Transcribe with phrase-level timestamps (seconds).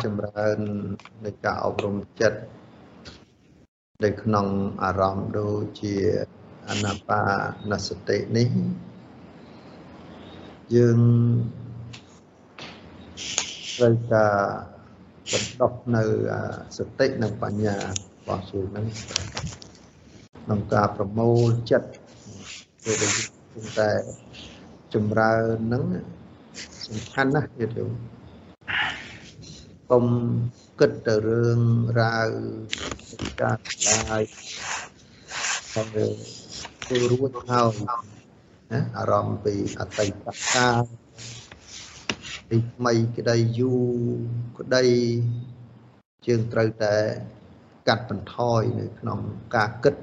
[0.00, 0.58] ការចម្រើន
[1.24, 2.38] នៃការអប់រំចិត្ត
[4.04, 4.46] នៅក្នុង
[4.82, 5.94] អារម្មណ៍ដូចជា
[6.68, 7.22] អនាបា
[7.70, 8.48] នសតិនេះ
[10.74, 10.98] យើង
[13.76, 14.36] ត្រូវការ
[15.32, 16.02] បណ្ដុះនៅ
[16.78, 17.82] សតិនិងបញ្ញារ
[18.26, 18.86] បស់យើងហ្នឹង
[20.44, 21.88] ក្នុងការប្រមូលចិត្ត
[22.84, 23.90] គឺតែ
[24.94, 25.84] ចម្រើនហ្នឹង
[26.86, 27.86] សំខាន់ណាស់ទៀតយោ
[29.90, 30.06] កុំ
[30.80, 31.60] គិតទៅរឿង
[32.00, 32.28] រ៉ាវ
[33.40, 34.22] ការឡាយ
[35.74, 35.82] តែ
[36.88, 37.74] គឺរួចហើយ
[38.70, 40.12] ណាអារម្មណ៍ពីអតីត
[40.54, 40.82] កាល
[42.48, 44.18] ពីថ្មីក្តីយូរ
[44.58, 44.84] ក្តី
[46.26, 46.94] ជាងត្រូវតែ
[47.88, 49.20] កាត់បន្ថយនៅក្នុង
[49.56, 49.94] ការគិត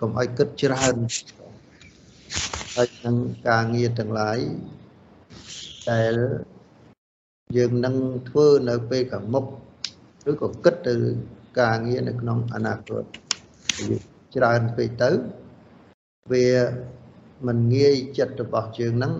[0.00, 0.94] កុំឲ្យគិតច្រើន
[2.74, 3.16] ហើយនឹង
[3.48, 4.38] ការងារទាំងឡាយ
[5.90, 6.14] ដែល
[7.56, 7.96] យើងនឹង
[8.28, 9.44] ធ្វើនៅពេលខាងមុខ
[10.30, 10.94] ឬក៏គិតទៅ
[11.60, 13.04] ការងារនៅក្នុងអនាគត
[14.34, 15.10] ច្រើនពេកទៅ
[16.32, 16.48] វា
[17.46, 19.14] មិនងាយចិត្តរបស់យើងនឹង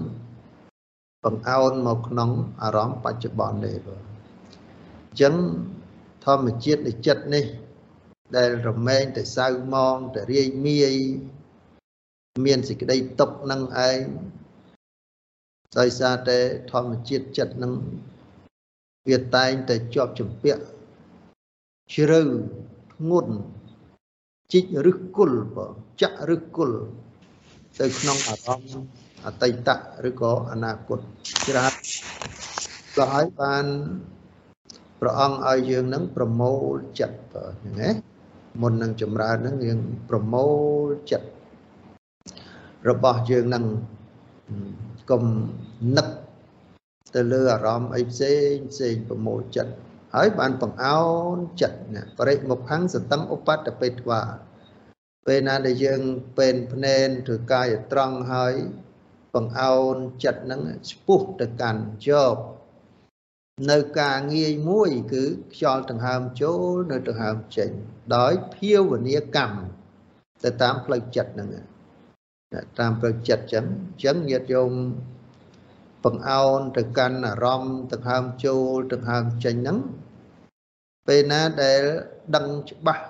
[1.24, 2.30] បង្អោនមកក្នុង
[2.62, 4.00] អារម្មណ៍បច្ចុប្បន្នទេបង
[5.08, 5.34] អញ្ចឹង
[6.24, 7.44] ធម្មជាតិនៃចិត្តនេះ
[8.36, 10.94] ដែលរមែងតែសៅមងតែរាយមាយ
[12.44, 13.98] មានសេចក្តីទុកនឹងឯង
[15.78, 16.38] ដោយសារតែ
[16.72, 17.72] ធម្មជាតិចិត្តនឹង
[19.08, 20.62] វាតែងតែជាប់ជំពាក់
[21.94, 22.20] ជ្រៅ
[22.92, 23.34] ធ្ងន់
[24.52, 26.80] ជីកឬគល់បងចាក់ឬគល់
[27.80, 28.86] ទៅក្នុងអារម្មណ៍
[29.26, 29.68] អតីត
[30.08, 31.00] ឬក៏អនាគត
[31.48, 31.74] ច្រើន
[32.96, 33.66] ក៏ឲ្យបាន
[35.00, 37.90] ព្រះអង្គឲ្យយើងនឹងប្រមូលចិត្តបងណា
[38.60, 39.78] មុននឹងចម្រើននឹងយើង
[40.08, 40.46] ប្រមូ
[40.84, 41.28] លចិត្ត
[42.88, 43.64] របស់យើងនឹង
[45.10, 45.24] កុំ
[45.96, 46.08] នឹក
[47.14, 49.72] ទៅលើអារម្មណ៍អីផ្សេងផ្សេងប្រមូលចិត្ត
[50.14, 51.02] ហើយបានបង្អោ
[51.34, 54.20] នចិត្តណាបរិមុខੰសតੰឧបតបេទ្វា
[55.26, 56.02] ពេលណាដែលយើង
[56.38, 58.54] ពេលភ្នែនឬកាយត្រង់ហើយ
[59.34, 60.60] បង្អោនចិត្តនឹង
[60.90, 62.40] ស្ពុះទៅកាន់ជាប់
[63.70, 67.70] នៅការងាយមួយ គឺខ្យល់ដង្ហើមចូលនៅដង្ហើមចេញ
[68.16, 69.58] ដោយភាវនាកម្ម
[70.44, 71.48] ទៅតាមផ្លូវចិត្តហ្នឹង
[72.78, 73.64] តាមផ្លូវចិត្តចឹង
[74.04, 74.72] ចឹងញាតិញោម
[76.04, 79.78] បង្អោនទៅកាន់អារម្មណ៍ដង្ហើមចូលដង្ហើមចេញហ្នឹង
[81.08, 81.82] ពេលណាដែល
[82.36, 83.04] ដឹងច្បាស់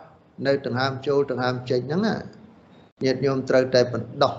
[0.46, 2.02] នៅដង្ហើមចូលដង្ហើមចេញហ្នឹង
[3.04, 4.34] ញាតិញោមត្រូវតែបណ្ដោះ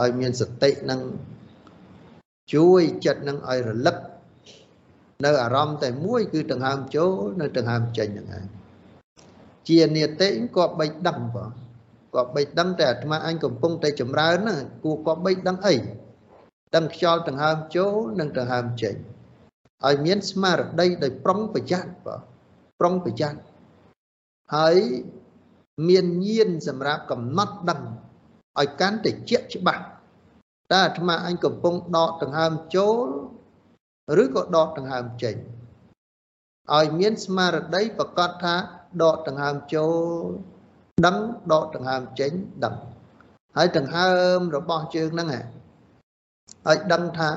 [0.00, 1.00] ឲ្យមានសតិនឹង
[2.54, 3.96] ជួយចិត្តនឹងឲ្យរលឹក
[5.24, 8.44] នៅអារម្មណ៍តែមួយ គឺដង្ហើមចូលនៅដង្ហើមចេញហ្នឹងឯង
[9.68, 11.50] ជានិតិក៏បីដឹងបង
[12.14, 15.74] ក៏បីដឹងតែអាត្មាអញកំពុងតែចម្រើនណាគួរក៏បីដឹងអី
[16.74, 18.94] ដឹងខ្យល់ដង្ហើមចូលនិងដង្ហើមចេញ
[19.86, 22.20] ឲ្យមានស្មារតីដោយប្រុងប្រយ័ត្នបង
[22.80, 23.40] ប្រុងប្រយ័ត្ន
[24.54, 24.76] ហើយ
[25.88, 27.82] មានញៀនសម្រាប់កំណត់ដឹង
[28.60, 29.84] ឲ្យកាន់តែជាក់ច្បាស់
[30.72, 33.06] តើអាត្មាអញកំពុងដកដង្ហើមចូល
[34.22, 35.36] ឬក៏ដកដង្ហើមចេញ
[36.74, 38.54] ឲ្យមានស្មារតីប្រកាសថា
[39.02, 40.26] ដកដង្ហើមចូល
[41.06, 41.16] ដឹង
[41.52, 42.32] ដកដង្ហើមចេញ
[42.64, 42.74] ដឹង
[43.56, 45.28] ហើយដង្ហើមរបស់ជើងហ្នឹង
[46.70, 47.28] ឲ្យដឹងថា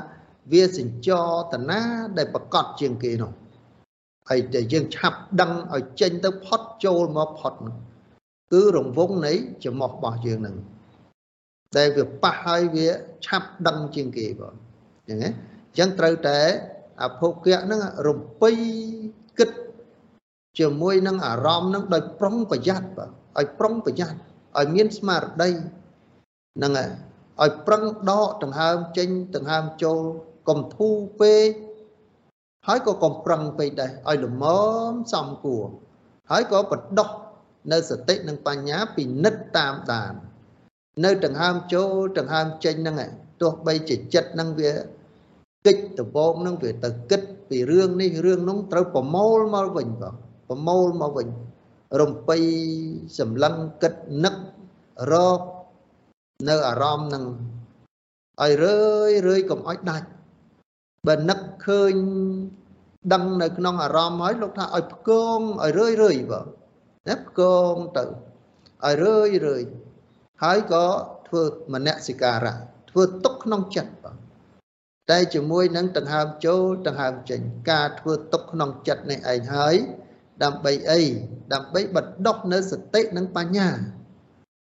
[0.52, 1.82] វាសញ្ចរតណា
[2.18, 3.32] ដែលប្រកាសជាងគេនោះ
[4.30, 7.54] ហើយតែយើងឆាប់ដឹងឲ្យចេញទៅផុតចូលមកផុត
[8.52, 9.34] គឺរង្វង់នៃ
[9.66, 10.56] ចំោះរបស់យើងនឹង
[11.78, 12.88] ដែលវាប៉ះហើយវា
[13.26, 14.54] ឆាប់ដឹងជាងគេបង
[15.08, 16.40] អញ្ចឹងណាអញ្ចឹងត្រូវតែ
[17.04, 18.52] អភោគៈហ្នឹងរំពៃ
[19.38, 19.50] គិត
[20.60, 23.10] ជាមួយនឹងអារម្មណ៍ហ្នឹងដោយប្រុងប្រយ័ត្នបាទ
[23.40, 24.18] ឲ្យប្រុងប្រយ័ត្ន
[24.60, 25.50] ឲ្យមានស្មារតី
[26.58, 26.90] ហ្នឹងហើយ
[27.44, 30.02] ឲ្យប្រឹងដកដង្ហើមចេញដង្ហើមចូល
[30.50, 31.50] កុំធូរពេក
[32.68, 34.44] ហើយក៏កុំប្រឹងពេកដែរឲ្យល្ម
[34.90, 35.68] មសំគួរ
[36.32, 37.10] ហើយក៏បដោះ
[37.72, 40.14] នៅសតិនិងបញ្ញាពិនិត្យតាមដាន
[41.06, 43.12] នៅដង្ហើមចូលដង្ហើមចេញហ្នឹង
[43.42, 44.72] ទោះបីជាចិត្តហ្នឹងវា
[45.66, 50.16] គិចដបងហ្នឹងវាទៅគិតពីរឿងនេះរឿងនោះត្រូវប្រមូលមកវិញបង
[50.50, 51.28] ប្រមូលមកវិញ
[52.00, 52.38] រំពៃ
[53.20, 53.94] សម្លឹងគិត
[54.24, 54.36] នឹក
[55.14, 55.40] រក
[56.50, 57.26] នៅអារម្មណ៍នឹង
[58.42, 58.80] ឲ្យរឿ
[59.10, 60.08] យរឿយកុំឲ្យដាច់
[61.08, 61.94] បើនឹកឃើញ
[63.14, 66.46] ដឹងនៅក្នុងអារម្មណ៍ហើយលោកថាឲ្យផ្គងឲ្យរឿយរឿយបង
[67.08, 67.42] ណាផ្គ
[67.72, 68.04] ងទៅ
[68.86, 69.64] ឲ្យរឿយរឿយ
[70.44, 70.86] ហើយក៏
[71.28, 71.44] ធ្វើ
[71.74, 72.56] មនសិការៈ
[72.90, 74.16] ធ្វើទុកក្នុងចិត្តបង
[75.10, 77.40] តែជាមួយនឹងដង្ហើមចូលដង្ហើមចេញ
[77.72, 79.76] ការធ្វើទុកក្នុងចិត្តនេះឯងហើយ
[80.44, 81.02] ដើម្បីអី
[81.54, 83.70] ដើម្បីបណ្ដុះនៅសតិនិងបញ្ញា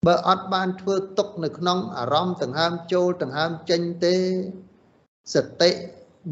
[0.06, 4.16] បើអត់បានធ្វើទុកនៅក្នុងអារម្មណ៍ដង្ហើមចូលដង្ហើមចេញទេ
[5.34, 5.72] សតិ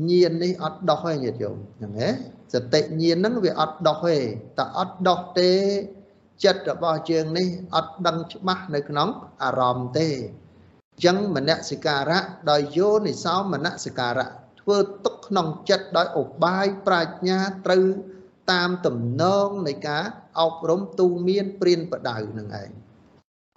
[0.09, 2.09] ញាណនេះអត់ដោះទេញាតិញោមហ្នឹងហ៎
[2.53, 4.17] សតិញាណហ្នឹងវាអត់ដោះទេ
[4.57, 5.51] តែអត់ដោះទេ
[6.43, 9.09] ចិត្តរបស់យើងនេះអត់ដឹងច្បាស់នៅក្នុង
[9.43, 14.29] អារម្មណ៍ទេអញ្ចឹងមនសិការៈដោយយោនិសោមនសិការៈ
[14.61, 17.85] ធ្វើទុកក្នុងចិត្តដោយឧបាយប្រាជ្ញាត្រូវ
[18.51, 20.03] តាមតំណងនៃការ
[20.39, 22.84] អប់រំទូមានព្រានបដៅនឹងឯង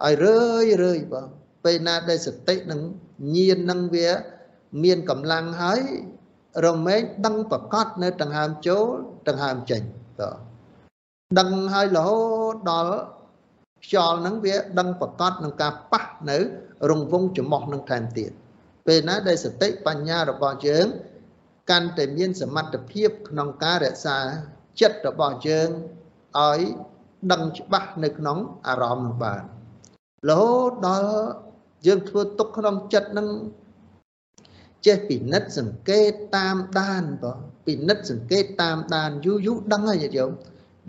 [0.05, 1.27] ឲ្យរឿយរឿយបង
[1.65, 2.81] ពេលណាដែលសតិនឹង
[3.35, 4.09] ញៀននឹងវា
[4.83, 5.81] មានកម្លាំងហើយ
[6.65, 8.85] រមែងដឹងប្រកាសនៅដង្ហើមចូល
[9.27, 9.81] ដង្ហើមចេញ
[10.21, 10.31] តើ
[11.39, 12.19] ដឹងហើយរហូ
[12.53, 12.93] តដល់
[13.85, 16.37] ខ្យល់ហ្នឹងវាដឹងប្រកាសនឹងការប៉ះនៅ
[16.89, 18.31] រង្វង់ច្រមុះនឹងថែមទៀត
[18.87, 20.87] ពេលណាដែលសតិបញ្ញារបស់យើង
[21.69, 24.17] កាន់តែមានសមត្ថភាពក្នុងការរក្សា
[24.81, 25.69] ចិត្តរបស់យើង
[26.37, 26.61] ឲ្យ
[27.31, 28.37] ដឹងច្បាស់នៅក្នុង
[28.67, 29.43] អារម្មណ៍នោះបាន
[30.27, 31.11] រហូតដល់
[31.85, 33.27] យើងធ្វើទុកក្នុងចិត្តនឹង
[34.85, 40.31] ចេះពិនិត្យសង្កេតតាមដានបងពិនិត្យសង្កេតតាមដានយូរយូរដឹងហើយញាតិញោម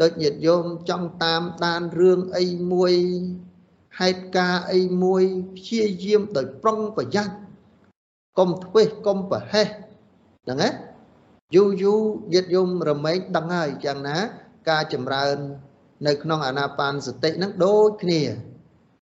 [0.00, 2.92] ដូចញាតិញោមចង់តាមដានរឿងអីមួយ
[4.00, 5.22] ហេតុការអីមួយ
[5.56, 7.34] ព្យាយាមដោយប្រុងប្រយ័ត្ន
[8.38, 9.68] កុំធ្វេសកុំប្រហែស
[10.44, 10.70] ហ្នឹងណា
[11.54, 12.00] យូរយូរ
[12.32, 14.16] ញាតិញោមរមែងដឹងហើយយ៉ាងណា
[14.70, 15.36] ការចម្រើន
[16.06, 18.20] នៅក្នុងអាណាបានសតិហ្នឹងដូចគ្នា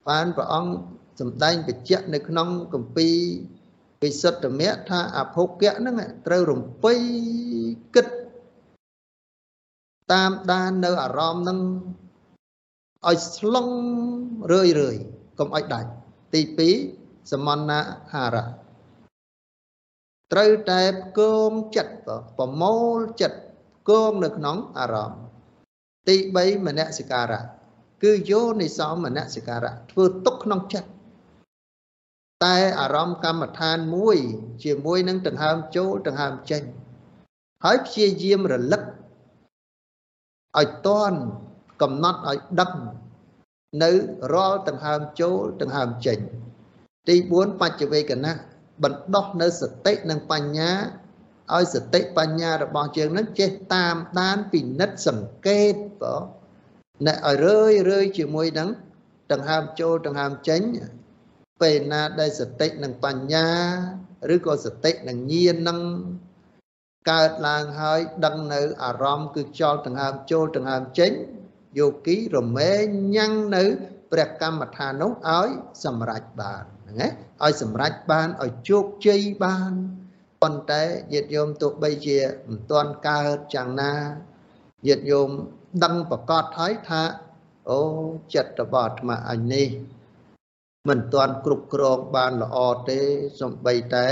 [0.10, 0.72] បានព្រះអង្គ
[1.20, 3.18] សម្ដែងបញ្ជាក់នៅក្នុងគម្ពីរ
[4.04, 5.96] វិសុទ្ធមៈថាអភោគៈហ្នឹង
[6.28, 6.94] ត្រូវរំពៃ
[7.96, 8.08] គិត
[10.12, 11.60] តាមដាននៅអារម្មណ៍ហ្នឹង
[13.08, 13.70] ឲ្យស្លង
[14.52, 14.96] រឿយរឿយ
[15.40, 15.90] កុំឲ្យដាច់
[16.34, 16.42] ទី
[16.86, 17.72] 2សមណ្ណ
[18.14, 18.48] ហារៈ
[20.32, 20.82] ត្រូវតែ
[21.20, 21.94] គងចិត្ត
[22.38, 23.40] ប្រមូលចិត្ត
[23.90, 25.22] គងនៅក្នុងអារម្មណ៍
[26.08, 27.63] ទី3មនសិការៈ
[28.04, 30.90] គឺយោនិសោមនសិការៈធ្វើទុកក្នុងចិត្ត
[32.46, 34.18] តែអារម្មណ៍កម្មដ្ឋានមួយ
[34.64, 36.64] ជាមួយនឹងដង្ហើមចូលដង្ហើមចេញ
[37.66, 38.82] ហើយព្យាយាមរលឹក
[40.60, 41.20] ឲ្យតន់
[41.82, 42.74] កំណត់ឲ្យដឹង
[43.84, 43.92] នៅ
[44.34, 46.18] រាល់ដង្ហើមចូលដង្ហើមចេញ
[47.08, 48.34] ទី4បច្ចវេកណៈ
[48.84, 50.72] បណ្ដោះនៅសតិនិងបញ្ញា
[51.56, 56.16] ឲ្យសតិបញ្ញារបស់យើងនឹងចេះតាមដានពិនិត្យសង្កេតបើ
[57.08, 58.70] អ្នកឲ្យរឿយរឿយជាមួយនឹង
[59.32, 60.62] ដង្ហើមចូលដង្ហើមចេញ
[61.62, 63.48] ពេលណាដែលសតិនិងបញ្ញា
[64.34, 65.80] ឬក៏សតិនិងញាណនឹង
[67.12, 71.12] កើតឡើងហើយដឹងនៅអារម្មណ៍គឺខ្យល់ដង្ហើមចូលដង្ហើមចេញ
[71.80, 72.86] យោគីរមែង
[73.16, 73.64] ញ៉ាំងនៅ
[74.12, 75.50] ព្រះកម្មដ្ឋាននោះឲ្យ
[75.86, 77.08] សម្រេចបានហ្នឹងណា
[77.44, 79.72] ឲ្យសម្រេចបានឲ្យជោគជ័យបាន
[80.42, 80.84] ប៉ុន្តែ
[81.14, 83.94] ញាតិញោមទោះបីជាមិនទាន់កើតយ៉ាងណា
[84.88, 85.30] ញាតិញោម
[85.84, 87.02] ដឹងប្រកាសហើយថា
[87.72, 87.82] អូ
[88.34, 89.68] ចិត្តរបស់អាត្មាអញនេះ
[90.90, 92.58] មិនទាន់គ្រប់គ្រងបានល្អ
[92.90, 93.00] ទេ
[93.42, 94.06] សំបីតែ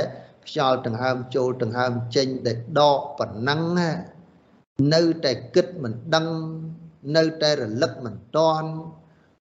[0.47, 3.61] ខ្យល់ដង្ហើមចូលដង្ហើមចេញដែលដកប៉ុណ្ណឹង
[4.93, 6.27] នៅតែគិតមិនដឹង
[7.17, 8.69] នៅតែរលឹកមិនតាន់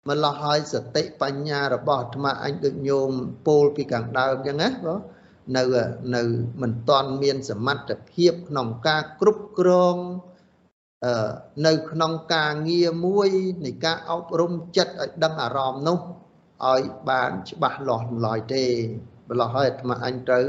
[0.08, 3.10] ម្ល៉េះហើយសតិបញ្ញារបស់អាត្មាអញដូចញោម
[3.46, 5.00] ពោលពីខាងដើមអញ្ចឹងណាបង
[5.56, 5.64] នៅ
[6.14, 6.22] នៅ
[6.62, 9.96] មិនតាន់មានសមត្ថភាពក្នុងការគ្រប់គ្រង
[11.66, 13.28] នៅក្នុងការងារមួយ
[13.64, 15.98] នៃការអប់រំចិត្តឲ្យដឹងអារម្មណ៍នោះ
[16.72, 18.64] ឲ្យបានច្បាស់លាស់ឡើយទេ
[19.28, 20.46] ម្ល៉េះហើយអាត្មាអញត្រូវ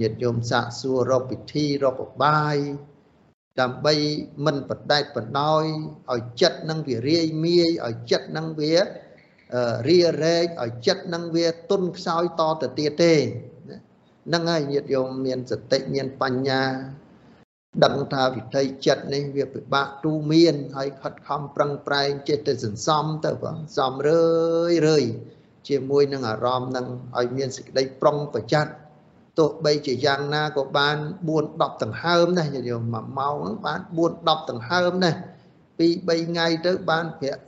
[0.00, 2.56] ញាតិញោមសាកសួររកពិធីរកឧបាយ
[3.60, 3.94] ដើម្បី
[4.44, 5.64] មិនបដែតបណ្ដោយ
[6.12, 8.74] ឲ្យចិត្តនឹងវារាយមាយឲ្យចិត្តនឹងវា
[9.88, 13.14] រារែកឲ្យចិត្តនឹងវាទុនខ្សោយតទៅទៀតទេ
[14.26, 16.62] ហ្នឹងហើយញាតិញោមមានសតិមានបញ្ញា
[17.82, 24.24] ដឹងថាវិធីចិត្តនេះវាពិបាកទូមានហើយខិតខំប្រឹងប្រែងចេះតែសន្សំទៅបងសំរឿ
[24.70, 25.04] យរឿយ
[25.68, 26.86] ជាមួយនឹងអារម្មណ៍នឹង
[27.18, 28.72] ឲ្យមានសេចក្តីប្រុងប្រយ័ត្ន
[29.38, 30.96] ទោះបីជាយ៉ាងណាក៏បាន
[31.28, 35.16] 4 10ដង្ហើមដែរញោម1ម៉ោងហ្នឹងបាន4 10ដង្ហើមដែរ
[35.78, 37.42] 2 3ថ្ងៃទៅបានប្រាក់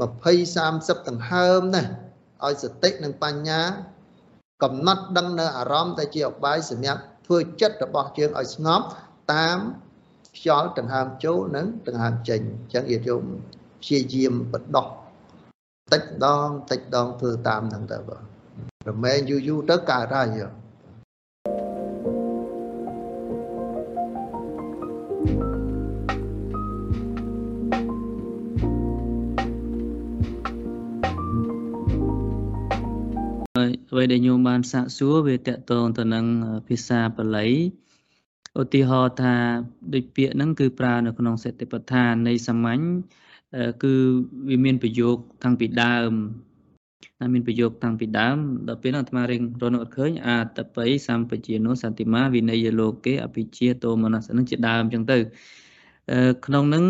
[0.00, 1.86] 20 30ដង្ហើមដែរ
[2.44, 3.62] ឲ្យសតិនិងបញ្ញា
[4.62, 8.86] កំណត់ដឹងនៅអារម្មណ៍តែជាអបាយសម្រាប់ធ្វើចិត្តរបស់យើងឲ្យស្ងប់
[9.32, 9.58] តាម
[10.36, 13.24] ខ្យល់ដង្ហើមចូលនិងដង្ហើមចេញអញ្ចឹងយាយយម
[13.82, 14.86] ព្យាយាមបដោះ
[15.92, 18.22] តិចដងតិចដងធ្វើតាមហ្នឹងទៅបាទ
[18.88, 20.48] រមែងយូរយូរទៅកើតហើយយោ
[33.90, 36.24] អ្វីដែលញោមបានសាកសួរវាតកតងទៅនឹង
[36.68, 37.48] ភាសាបាលី
[38.60, 39.34] ឧទាហរណ៍ថា
[39.94, 42.82] ដូចពាក្យហ្នឹងគឺប្រើនៅក្នុងសតិប្បដ្ឋាននៃសាមញ្ញ
[43.82, 43.92] គឺ
[44.48, 46.12] វាមានប្រយោគតាំងពីដើម
[47.20, 48.36] ណាមានប្រយោគតាំងពីដើម
[48.68, 55.18] ដល់ពេលហ្នឹងអាត្មារៀងរនអត់ឃើញអាតបិសម្បជានុសន្តិមាវិន័យលោកេអភិជាតោមនស្សនឹងជាដើមអញ្ចឹងទៅ
[56.46, 56.84] ក្នុងនឹង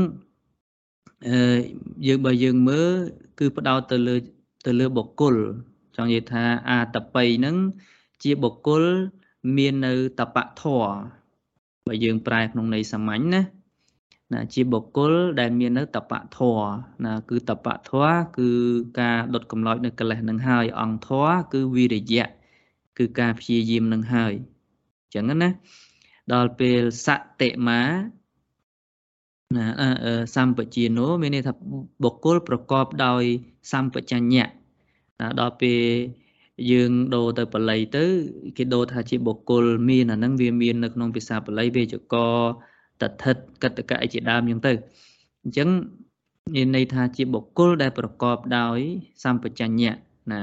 [2.07, 2.91] យើងបើយើងមើល
[3.39, 4.17] គឺផ្ដោតទៅលើ
[4.67, 5.37] ទៅលើបុគ្គល
[5.97, 7.57] ចង់និយាយថាអាតបិហ្នឹង
[8.23, 8.83] ជាបុគ្គល
[9.57, 10.87] មាននៅតបៈធរ
[11.93, 13.43] បើយើងប្រែក្នុងន័យសាមញ្ញណា
[14.33, 16.59] ណាជាបុគ្គលដែលមាននៅតបៈធរ
[17.05, 18.07] ណាគឺតបៈធរ
[18.39, 18.49] គឺ
[19.01, 22.29] ការដុតកំឡោចនៅកិលេសនឹងហើយអង្គធរគឺវិរិយៈ
[22.99, 24.35] គឺការព្យាយាមនឹងហើយ
[25.03, 25.51] អញ្ចឹងណា
[26.33, 27.09] ដល់ពេលស
[27.41, 27.81] តិមា
[29.57, 29.67] ណា
[30.37, 31.53] សម្បជានោមានន័យថា
[32.05, 33.23] បុគ្គលប្រកបដោយ
[33.73, 34.49] សម្បជញ្ញៈ
[35.41, 35.81] ដល់ពេល
[36.71, 38.05] យើងដូរទៅបល័យទៅ
[38.57, 42.15] គេដូរថាជាបុគ្គលមានអាហ្នឹងវាមាននៅក្នុងភាសាបល័យវេជក
[43.01, 44.73] តថិតកតកៈជាដើមអញ្ចឹងទៅ
[45.43, 45.69] អញ្ចឹង
[46.55, 48.79] មានន័យថាជាបុគ្គលដែលប្រកបដោយ
[49.25, 49.95] សម្បជញ្ញៈ
[50.33, 50.43] ណា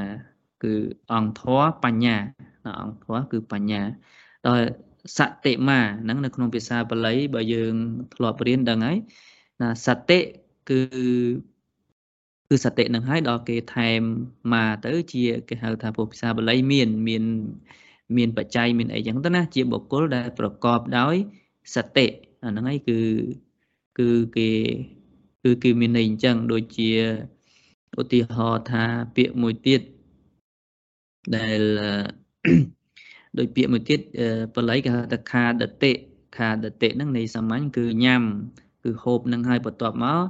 [0.63, 0.73] គឺ
[1.13, 2.15] អង្គធម៌បញ្ញា
[2.65, 3.81] ណាអង្គធម៌គឺបញ្ញា
[4.47, 4.65] ដល់
[5.17, 7.73] សតិមាហ្នឹងនៅក្នុងភាសាបាលីបើយើង
[8.13, 8.97] ធ្លាប់រៀនដឹងហើយ
[9.61, 10.19] ណាសតិ
[10.69, 10.81] គឺ
[12.49, 14.01] គឺសតិនឹងហើយដល់គេថែម
[14.53, 17.23] មកទៅជាគេហៅថាពុភាសាបាលីមានមាន
[18.17, 21.15] មានបច្ច័យមានអីចឹងទៅណាជាបុគ្គលដែលប្រកបដោយ
[21.75, 22.07] សតិ
[22.43, 22.99] អាហ្នឹងហើយគឺ
[23.99, 24.49] គឺគេ
[25.43, 26.91] គឺគឺមានន័យអញ្ចឹងដូចជា
[27.99, 28.83] ឧទាហរណ៍ថា
[29.15, 29.81] ពាក្យមួយទៀត
[31.35, 31.61] ដែល
[33.37, 33.99] ដោយពាក្យមួយទៀត
[34.55, 35.91] បល័យគេហៅថាខាដតិ
[36.37, 38.23] ខាដតិហ្នឹងនៃសាមញ្ញគឺញ៉ាំ
[38.83, 40.21] គឺហូបនឹងហើយបន្ទាប់មក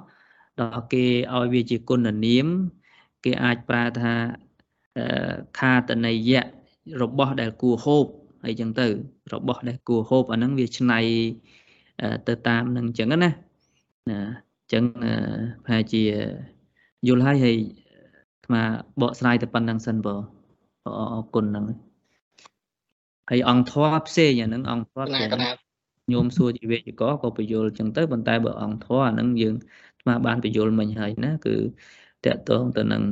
[0.62, 2.48] ដល់គេឲ្យវាជាគុណនាម
[3.24, 4.14] គេអាចប្រើថា
[5.60, 6.42] ខាតនយៈ
[7.02, 8.06] របស់ដែលគួរហូប
[8.46, 8.88] អីចឹងទៅ
[9.34, 11.00] របស់ដែលគួរហូបអាហ្នឹងវាឆ្នៃ
[12.28, 13.32] ទៅតាមនឹងចឹងណាណា
[14.10, 14.12] អ
[14.66, 14.84] ញ្ចឹង
[15.64, 16.04] ប្រហែលជា
[17.08, 17.58] យល់ហើយហើយ
[18.38, 18.62] អាត្មា
[19.02, 20.20] បកស្រាយតែប៉ុណ្្នឹងសិនបង
[20.86, 20.88] អ
[21.20, 21.66] រគុណហ្នឹង
[23.30, 25.30] ហើយអង្គធម៌ផ្សេងអាហ្នឹងអង្គធម៌ផ្សេង
[26.12, 29.56] ញោមសួរជីវៈកក៏បញ្យល់ចឹងទៅប៉ុន្តែបើអង្គធម៌អាហ្នឹងយើង
[30.02, 31.56] ស្មាបានបញ្យល់មិញហើយណាគឺ
[32.26, 33.04] តកតងទៅនឹង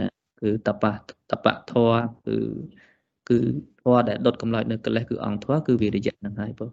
[0.00, 0.08] ណា
[0.40, 0.92] គឺតបៈ
[1.30, 2.36] តបៈធម៌គឺ
[3.28, 3.38] គឺ
[3.80, 6.70] ធម៌ដែលដុតកម្លោចនៅកិលេសគឺអង្គធម៌គឺវិរិយៈហ្នឹងហើយបង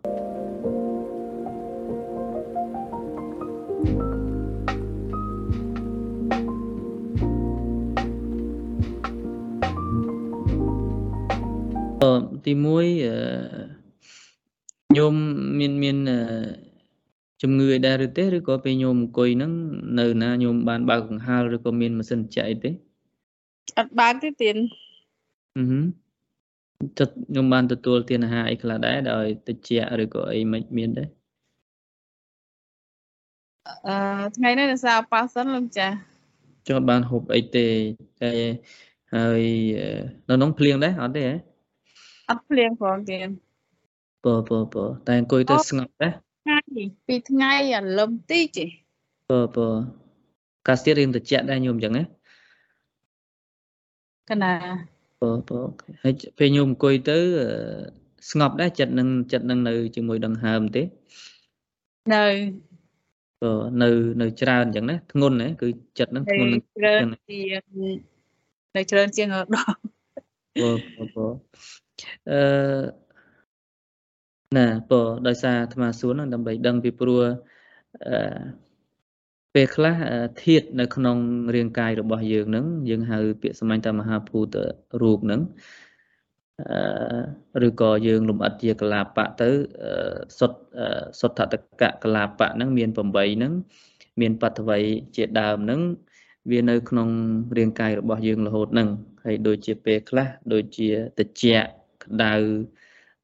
[12.45, 12.63] ទី1
[14.97, 15.15] ញោម
[15.59, 15.97] មានមាន
[17.41, 19.51] ជំងឺអីដែរឬទេឬក៏ពេលញោមអង្គុយហ្នឹង
[19.99, 22.71] នៅណាញោមបានបើកកង្ហាលឬក៏មានម៉ាស៊ីនចាក់អីទេ
[23.77, 24.55] អត់បើកទេទៀន
[25.57, 25.83] អឺហឹម
[26.99, 29.69] ចិត្តញោមបានទទួលទានអាហារអីខ្លះដែរដោយតិច
[30.01, 31.03] ឬក៏អីមិនមានទេ
[33.87, 35.87] អឺថ្ងៃនេះនៅសារប៉ះសិនលោកចា
[36.67, 37.67] ចុះបានហូបអីទេ
[38.21, 38.31] តែ
[39.15, 39.43] ហើយ
[40.29, 41.35] នៅក្នុងភ្លៀងដែរអត់ទេហ៎
[42.29, 43.29] អត់ភ្លៀងផងទៀត
[44.25, 46.57] បើបើបើតែអង្គុយទៅស្ងប់ដែរ ថ្ងៃ
[47.07, 48.57] ពីថ្ងៃអាលឹមតិច
[49.29, 49.67] បើបើ
[50.67, 52.03] កាសទៀតរៀងតិចដែរញោមអញ្ចឹងណា
[54.29, 54.53] កណា
[55.21, 55.59] បើបើ
[56.03, 57.17] ហើយពេលញោមអង្គុយទៅ
[58.31, 60.83] ស្ងប់ដែរចិត្តនឹងចិត្តនឹងនៅជាមួយដង្ហើមទេ
[62.13, 62.23] នៅ
[63.41, 63.89] បើនៅ
[64.21, 65.67] នៅច្រើនអញ្ចឹងណាធ្ងន់ណាគឺ
[65.99, 67.63] ចិត្តនឹងធ្ងន់ច្រើនជាង
[68.75, 69.61] នៅច្រើនជាងដងបើ
[71.15, 71.27] បើ
[72.29, 72.39] អឺ
[74.57, 77.21] ណាបើដោយសារអាត្មាសួរហ្នឹងដើម្បីដឹងពីព្រោះ
[78.07, 78.15] អឺ
[79.53, 79.95] ពេលខ្លះ
[80.43, 81.17] ធាតនៅក្នុង
[81.55, 84.55] រាងកាយរបស់យើងហ្នឹងយើងហៅពាក្យសម្ាញ់តាមមហាភូត
[85.01, 85.41] រូបហ្នឹង
[87.55, 89.49] អឺឬក៏យើងលំអិតជាកលាបៈទៅ
[90.39, 90.59] សុទ្ធ
[91.19, 92.97] សុទ្ធតកៈកលាបៈហ្នឹងមាន8
[93.35, 93.53] ហ្នឹង
[94.21, 94.83] មានបតវ័យ
[95.15, 95.81] ជាដើមហ្នឹង
[96.51, 97.09] វានៅក្នុង
[97.57, 98.89] រាងកាយរបស់យើងរហូតហ្នឹង
[99.23, 100.89] ហើយដូចជាពេលខ្លះដូចជា
[101.19, 101.45] តិច
[102.03, 102.33] ក្តៅ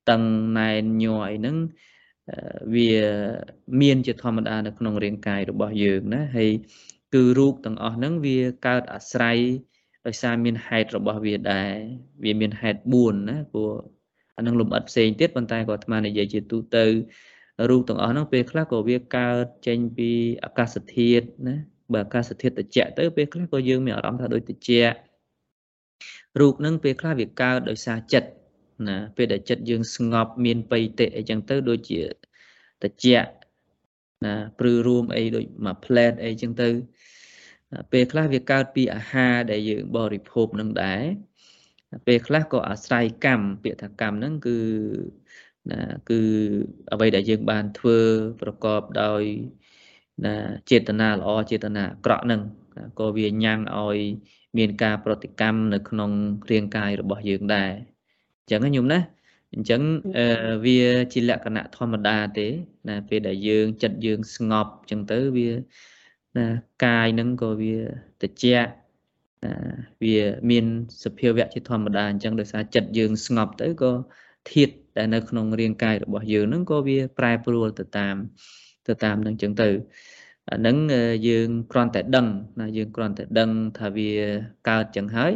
[0.09, 0.21] តឹង
[0.59, 1.57] ណែនញ័រអីហ្នឹង
[2.75, 2.91] វា
[3.81, 6.51] មានជាធម្មតានៅក្នុងរាងកាយរបស់យើងណាហើយ
[7.13, 9.37] គឺរូបទាំងអស់ហ្នឹងវាកើតអាស្រ័យ
[10.05, 11.71] ដោយសារមានហេតុរបស់វាដែរ
[12.23, 13.71] វាមានហេតុ4ណាព្រោះ
[14.37, 16.85] អានឹងលំអិតផ្សេងទៀតប៉ុន្តែក៏អាត្មានិយាយជាទូទៅ
[17.69, 20.09] រូបទាំងអស់ហ្នឹងពេលខ្លះក៏វាកើតចេញពី
[20.45, 21.55] អាកាសធាតុណា
[21.93, 24.97] បើអាកាសធាតុត្រជាក់ទៅពេលខ្លះក៏យើងមានអារម្មណ៍ថាដូចត្រជាក់
[26.39, 28.29] រូបហ្នឹងពេលខ្លះវាកើតដោយសារចិត្ត
[28.87, 32.03] ណាពេលដែលចិត្តយើងស្ងប់មានបៃតិអីចឹងទៅដូចជា
[32.83, 33.05] តិច
[34.25, 36.69] ណាព្រឺរួមអីដូចមួយផ្លែតអីចឹងទៅ
[37.91, 41.03] ពេលខ្លះវាកើតពីអាហារដែលយើងបរិភោគនឹងដែរ
[42.07, 44.59] ពេលខ្លះក៏អាស្រ័យកម្មពាក្យថាកម្មហ្នឹងគឺ
[45.71, 46.21] ណាគឺ
[46.93, 47.99] អ្វីដែលយើងបានធ្វើ
[48.41, 49.23] ប្រកបដោយ
[50.25, 50.35] ណា
[50.71, 52.41] ចេតនាល្អចេតនាអាក្រក់ហ្នឹង
[52.99, 53.97] ក៏វាញ៉ាំងឲ្យ
[54.57, 56.11] មានការប្រតិកម្មនៅក្នុង
[56.51, 57.71] រាងកាយរបស់យើងដែរ
[58.51, 58.99] ចឹងញោមណា
[59.53, 59.81] អញ្ចឹង
[60.65, 60.79] វា
[61.13, 62.47] ជាលក្ខណៈធម្មតាទេ
[62.87, 65.49] ណាពេលដែលយើងចិត្តយើងស្ងប់អញ្ចឹងទៅវា
[66.37, 66.45] ណា
[66.85, 67.75] កាយនឹងក៏វា
[68.21, 68.69] ត្រជាក់
[70.03, 70.17] វា
[70.49, 70.65] មាន
[71.03, 73.91] សភាវៈជាធម្មតាអញ្ចឹងដោយសារចិត្តយើងស្ងប់ទៅក៏
[74.51, 78.15] ធាតដែលនៅក្នុងរាងកាយរបស់យើងហ្នឹងក៏វាប្រែប្រួលទៅតាម
[78.87, 79.69] ទៅតាមនឹងអញ្ចឹងទៅ
[80.49, 80.77] អាហ្នឹង
[81.27, 82.27] យើងគ្រាន់តែដឹង
[82.59, 83.49] ណាយើងគ្រាន់តែដឹង
[83.79, 84.11] ថាវា
[84.69, 85.33] កើតចឹងហើយ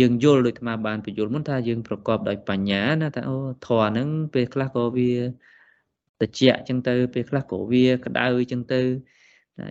[0.00, 3.36] យើងយល់ដូចអាបានបញ្យល់មុនថាយើងប្រកបដោយបញ្ញាណាថាអូ
[3.66, 5.10] ធរហ្នឹងពេលខ្លះក៏វា
[6.20, 8.80] តិចចឹងទៅពេលខ្លះក៏វាក្តៅចឹងទៅ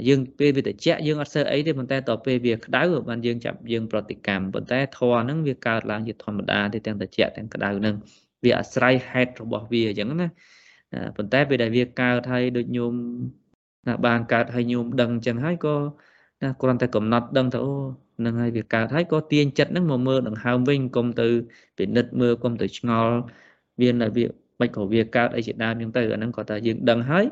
[0.08, 0.76] យើងពេលវាតិច
[1.08, 7.96] យើងអត់សើអីទេប៉ុន្តែតទៅពេលវាក្តៅបានយើងចាប់យើងប្រតិកម្មប៉ុន្តែធរហ្នឹងវាកើតឡើងជាធម្មតាទេទាំងតិចទាំងក្តៅហ្នឹង
[8.44, 10.28] វាអាស្រ័យហេតុរបស់វាអញ្ចឹងណា
[11.16, 12.94] ប៉ុន្តែពេលដែលវាកើតហើយដូចញោម
[13.88, 15.76] ណាបានកើតហើយញោមដឹងអញ្ចឹងហើយក៏
[16.44, 17.74] ណាគ្រាន់តែកំណត់ដឹងទៅអូ
[18.26, 21.28] នឹងហើយវាកើតហើយក៏ទាញចិត្តហ្នឹងមកមើលដង្ហើមវិញកុំទៅ
[21.78, 23.14] ពិនិត្យមើលកុំទៅឆ្ងល់
[23.82, 24.26] វានៅវា
[24.60, 27.26] មិនក៏វាកើតអីជាដើមអញ្ចឹងទៅអាហ្នឹងក៏ថាយើងដឹងហើយ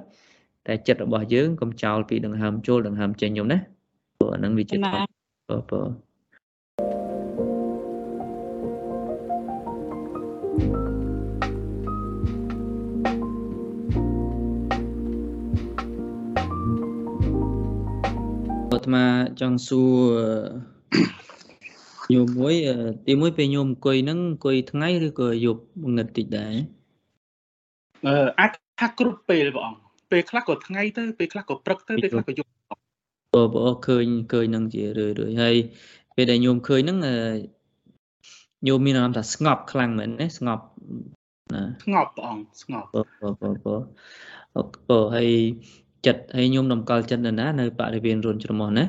[0.68, 3.58] តែចិត្តរបស់យើងកុំចោលពីដង្ហើមចូលដង្ហើមចេញខ្ញុំណា
[4.18, 5.08] ព្រោះអាហ្នឹងវាជាធម្ម
[5.50, 5.82] បើបើ
[18.72, 19.06] អាត្មា
[19.40, 20.75] ចង់សួរ
[22.14, 22.54] ញោមមួយ
[23.08, 25.62] ទីមួយពេលញោមអង្គុយហ្នឹងអង្គុយថ្ងៃឬក៏យប់
[25.96, 26.54] ងឹតតិចដែរ
[28.08, 32.50] អឺអាចថាគ្រប់ពេលបងអង្គពេលខ្លះក៏ថ្ងៃទៅពេលខ្លះក៏ព្រឹកទៅពេលខ្លះក៏យប់
[33.36, 35.56] អូបងឃើញឃើញនឹងជារឿយរឿយហើយ
[36.16, 36.98] ពេលដែលញោមឃើញហ្នឹង
[38.68, 40.64] ញោមមានអារម្មណ៍ថាស្ងប់ខ្លាំងមែនទេស្ងប់
[41.54, 42.96] ណាស្ងប់ព្រះអង្គស្ងប់ប
[43.32, 43.82] ងបងបង
[44.90, 45.30] បងហើយ
[46.06, 48.86] ចិត្តហើយញោមតម្កល់ចិត្តនៅណានៅបរិវេណរុនច្រមុះណា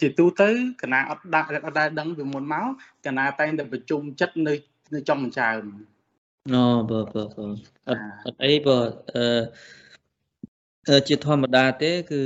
[0.00, 0.48] ជាទូទៅ
[0.82, 2.66] កណាអត់ដាក់អត់ដែលដឹងពីមុនមក
[3.06, 4.54] កណាតែងតែប្រជុំចិត្តនៅ
[4.94, 5.62] នៅចំចើម
[6.54, 7.44] អូបើបើបើ
[7.88, 8.78] អត់អត់អីបើ
[10.88, 12.22] អឺជាធម្មតាទេ គឺ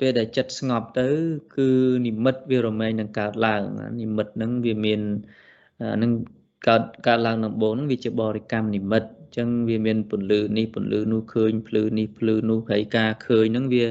[0.00, 1.08] ពេលដែលចិត្តស្ងប់ទៅ
[1.56, 1.68] គឺ
[2.06, 3.62] និមិត្តវារមែងនឹងកើតឡើង
[4.00, 5.00] និមិត្តហ្នឹងវាមាន
[6.02, 6.12] នឹង
[6.68, 13.84] កើតកើតឡើងដំបូងហ្នឹងវាជាបរិកម្មនិមិត្តអញ្ចឹងវាមានពន្លឺនេះពន្លឺនោះឃើញភ្លឺនេះភ្លឺនោះហើយការឃើញហ្នឹងវា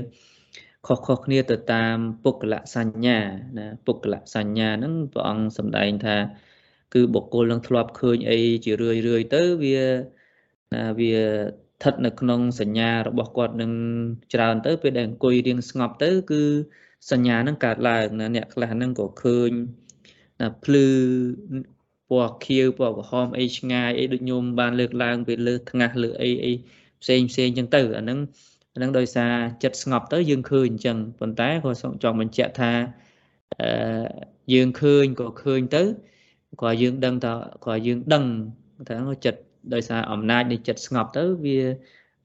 [0.86, 3.20] ខុសខុសគ្នាទៅតាមពុក្ខលសញ្ញា
[3.58, 6.18] ណាពុក្ខលសញ្ញាហ្នឹងព្រះអង្គសម្ដែងថា
[6.94, 9.80] គឺបុគ្គលនឹងធ្លាប់ឃើញអីជារឿយរឿយទៅវា
[10.74, 13.72] ណាវាស្ថិតនៅក្នុងសញ្ញារបស់គាត់នឹង
[14.34, 16.44] ច្រើនទៅពេលដែលអង្គុយរៀងស្ងប់ទៅ គឺ
[17.12, 19.52] សញ្ញានឹងកើតឡើងណាអ្នកខ្លះហ្នឹងក៏ឃើញ
[20.42, 20.88] ណាភ្លឺ
[22.10, 26.54] ពណ៌ខៀវពណ៌ក្រហមអីឆ្ងាយអីដូចញោមបានលើកឡើងពេលលើថ្ងាស់លើអីអី
[27.02, 28.20] ផ្សេងផ្សេងចឹងទៅអាហ្នឹង
[28.76, 29.34] អាហ្នឹងដោយសារ
[29.64, 31.72] ចិត្តស្ងប់ទៅយើងឃើញអញ្ចឹងប៉ុន្តែក៏
[32.04, 32.72] ចង់បញ្ជាក់ថា
[33.62, 33.70] អឺ
[34.54, 35.84] យើងឃើញក៏ឃើញទៅ
[36.62, 37.34] ក៏យើងដឹងថា
[37.66, 38.24] ក៏យើងដឹង
[38.88, 39.40] ថាចិត្ត
[39.74, 41.60] ដោយសារអំណាចនៃចិត្តស្ងប់ទៅវា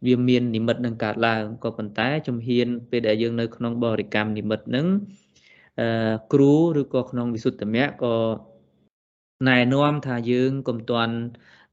[0.06, 4.86] វាមាននិមិត្តនឹងកើតឡើងក៏ប៉ុន្តែជំហានពេលដែលយើងនៅក្នុងបរិកម្មនិមិត្តនឹង
[5.80, 8.16] អឺគ្រូឬក៏ក្នុងវិសុទ្ធមគ្គក៏
[9.48, 11.14] ណែនាំថាយើងកុំទាន់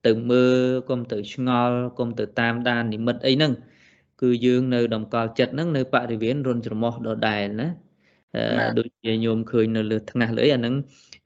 [0.05, 0.59] ទៅមើល
[0.89, 3.53] កុំទៅឆ្ងល់កុំទៅតាមដាននិមិត្តអីហ្នឹង
[4.21, 7.67] គឺយើងនៅតម្កល់ចិត្តហ្នឹងនៅបរិវេណរុនច្រមុះដដែលណា
[8.77, 10.75] ដូចជាញោមឃើញនៅលើថ្ងាសលើអីអាហ្នឹង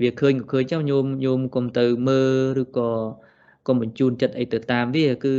[0.02, 2.90] វាឃើញក៏ឃើញចឹងញោមញោមកុំទៅមើលឬក៏
[3.68, 5.36] កុំបញ្ជូនចិត្តអីទៅតាមវាគឺ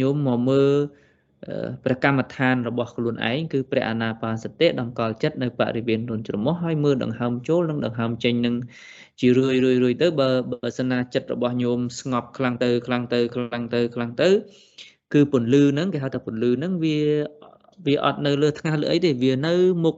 [0.00, 0.72] ញោមមកមើល
[1.84, 8.54] ព្រះកម្មដ្ឋានរបស់ខ្លួនឯងគឺព្រះអាណាបានសតិតម្កល់ចិត្តនៅបរិវេណរុនច្រមុះហើយមើលដង្ហើមចូលនិងដង្ហើមចេញនឹង
[9.20, 14.28] ជារឿយរឿយរឿយទៅបើបើសិនណាចិត្តរបស់ញោមស្ងប់ខ្លាំងទៅខ្លាំងទៅខ្លាំងទៅខ្លាំងទៅ
[15.12, 16.96] គឺពន្លឺហ្នឹងគេហៅថាពន្លឺហ្នឹងវា
[17.86, 19.96] វាអត់នៅលើថ្ងាសលើអីទេវានៅមុខ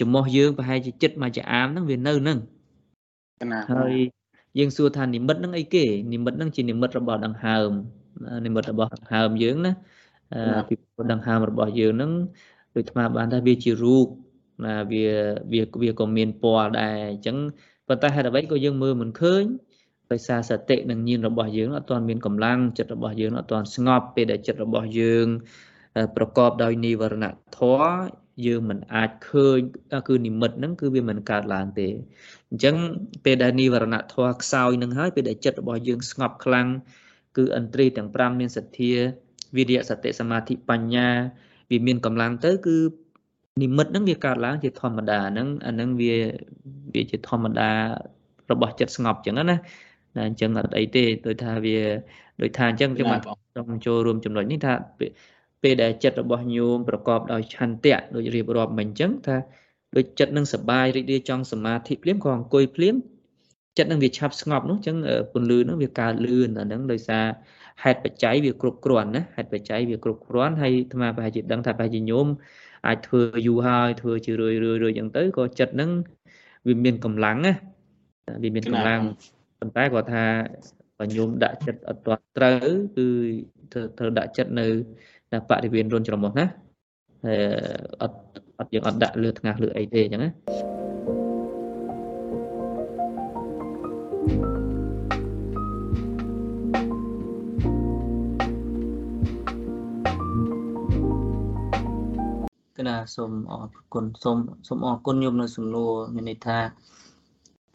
[0.00, 2.38] ចំមោះយើងប្រហែលជាចិត្តមួយចាអាមហ្នឹងវានៅហ្នឹង
[3.72, 3.94] ហើយ
[4.58, 7.70] យើងសួរថានិមិត្តហ្នឹងអីគេនិមិត្តហ្នឹងជានិមិត្តរបស់ដង្ហើម
[8.46, 9.72] និមិត្តរបស់ដង្ហើមយើងណា
[10.68, 10.74] ពី
[11.12, 12.12] ដង្ហើមរបស់យើងហ្នឹង
[12.74, 14.06] ដូចថ្មបានថាវាជារូប
[14.64, 15.04] ណាវា
[15.52, 17.36] វាវាក៏មានពណ៌ដែរអញ្ចឹង
[17.88, 19.44] ប៉ុន្តែហេតុអ្វីក៏យើងមើលមិនឃើញ
[20.12, 25.26] ដោយសារសតិនិងញាណរបស់យើងអត់ទាន់មានកម្លាំងចិត្តរបស់យើងអត់ទាន់ស្ងប់ពេលដែលចិត្តរបស់យើង
[26.16, 27.26] ប្រកបដោយនិវរណ
[27.58, 29.58] ធម៌យើងមិនអាចឃើញ
[30.08, 31.88] គឺនិមិត្តហ្នឹងគឺវាមិនកើតឡើងទេ
[32.50, 32.76] អញ្ចឹង
[33.24, 36.68] ពេលដែលនិវរណធម៌ខ្សោយនឹងហើយពេលដែលចិត្តរបស់យើងស្ងប់ខ្លាំង
[37.36, 38.92] គឺឥន្ទ្រីទាំង5មានសទ្ធា
[39.56, 41.08] វិរិយសតិសមាធិបញ្ញា
[41.70, 42.76] វាមានកម្លាំងទៅគឺ
[43.62, 46.14] និមិត្តហ្នឹងវាកើតឡើងជាធម្មតាហ្នឹងអាហ្នឹងវា
[46.94, 47.70] វាជាធម្មតា
[48.50, 49.56] របស់ចិត្តស្ងប់អញ្ចឹងណា
[50.16, 51.78] ណាអញ្ចឹងអត់អីទេដូចថាវា
[52.40, 53.20] ដូចថាអញ្ចឹងខ្ញុំបាទ
[53.56, 54.74] ចង់ចូលរួមចំណុចនេះថា
[55.62, 59.36] ពេលដែលចិត្តរបស់ញោមប្រកបដោយឆន្ទៈដូចរៀបរាប់មិញអញ្ចឹងថា
[59.96, 62.94] ដូចចិត្តនឹងសបាយរីករាយចង់សមាធិភ្លាមក៏អង្គុយភ្លាម
[63.78, 64.96] ចិត្តនឹងវាឆាប់ស្ងប់នោះអញ្ចឹង
[65.32, 67.24] ពន្លឺនឹងវាកើនលឿនអាហ្នឹងដោយសារ
[67.82, 72.26] ហេតុបច្ច័យវាគ្រប់គ្រាន់ណាហេតុបច្ច័យវាគ្រប់គ្រាន់ហើយអាត្មាប្រហែលជាដឹងថាប្រហែលជាញោម
[72.86, 75.90] អាចធ្វើយូរហើយធ្វើជារឿយរឿយរឿយអញ្ចឹងទៅក៏ចិត្តនឹង
[76.68, 77.52] វាមានកម្លាំងណា
[78.42, 79.00] វាមានកម្លាំង
[79.64, 80.24] ប៉ុន្តែគាត់ថា
[80.98, 82.56] បើញោមដាក់ចិត្តអត់ទាន់ត្រូវ
[82.96, 83.06] គឺ
[83.98, 84.66] ត្រូវដាក់ចិត្តនៅ
[85.48, 86.46] បរិវេណរុនច្រមុះណា
[88.02, 88.18] អត់
[88.58, 90.30] អត់យើងអត់ដាក់លើថ្ងាសលើអីទេអញ្ចឹងណា
[102.76, 106.58] គណៈសូមអរគុណសូមសូមអរគុណញោមនៅសំណួរមានន័យថា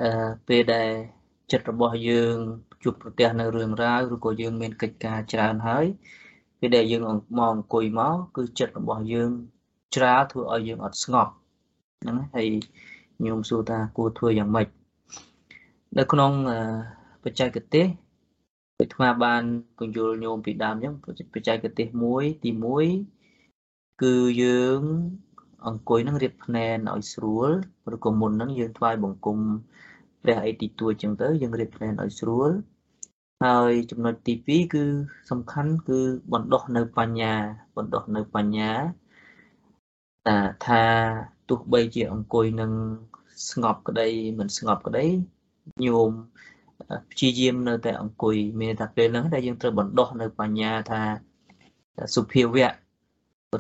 [0.02, 0.10] អឺ
[0.48, 1.19] ពេលដែល
[1.52, 2.36] ចិត្តរបស់យើង
[2.84, 5.86] ជួបប្រទះនៅរឿងរ៉ាវឬក៏យើងមានកិច្ចការច្រើនហើយ
[6.60, 9.32] ពេលដែលយើងមកអង្គុយមកគឺចិត្តរបស់យើង
[9.96, 11.32] ច្រាលធ្វើឲ្យយើងអត់ស្ងប់
[12.02, 12.48] ហ្នឹងហើយ
[13.26, 14.68] ញោមសួរថាគួរធ្វើយ៉ាងម៉េច
[15.98, 16.32] នៅក្នុង
[17.24, 17.86] បច្ចេកទេស
[18.80, 19.44] វិទ្យាបាន
[19.78, 20.94] ពន្យល់ញោមពីដើមអញ្ចឹង
[21.34, 22.52] បច្ចេកទេសមួយទី
[23.28, 24.82] 1គឺយើង
[25.68, 27.50] អង្គុយនឹងរៀបភ្នែនឲ្យស្រួល
[27.96, 29.40] ឬក៏មុនហ្នឹងយើងថ្វាយបង្គំ
[30.24, 32.52] ព្រះអីទីទួចអញ្ចឹងទៅយើងរៀបភ្នែនឲ្យស្រួល
[33.46, 34.84] ហើយចំណុចទី2គឺ
[35.30, 36.00] សំខាន់គឺ
[36.34, 37.34] បណ្ដោះនៅបញ្ញា
[37.78, 38.72] បណ្ដោះនៅបញ្ញា
[40.66, 40.84] ថា
[41.50, 42.72] ទោះបីជាអង្គុយនឹង
[43.50, 44.08] ស្ងប់ក្តី
[44.40, 45.06] មិនស្ងប់ក្តី
[45.86, 46.12] ញោម
[47.12, 51.02] ព្យាយាមនៅតែអង្គុយមានថាពេលហ្នឹងដែលយើងត្រូវបណ្ដោះនៅបញ្ញាថា
[52.16, 52.70] សុភាវៈ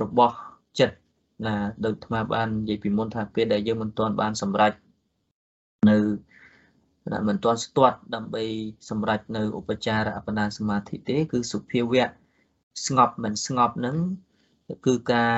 [0.02, 0.38] របស់
[0.80, 0.98] ចិត្ត
[1.46, 4.74] ណាដោយអាត្មាបាននិយាយពីមុនថាពេលដែលយើងមិនទាន់បានសម្រេច
[5.90, 5.98] នៅ
[7.28, 8.44] មិនទាន់ស្ទាត់ដើម្បី
[8.90, 12.10] សម្រេចនៅឧបចារអបណាសមាធិទេ គឺសុភាវៈ
[12.86, 13.96] ស្ងប់មិនស្ងប់នឹង
[14.86, 15.36] គឺការ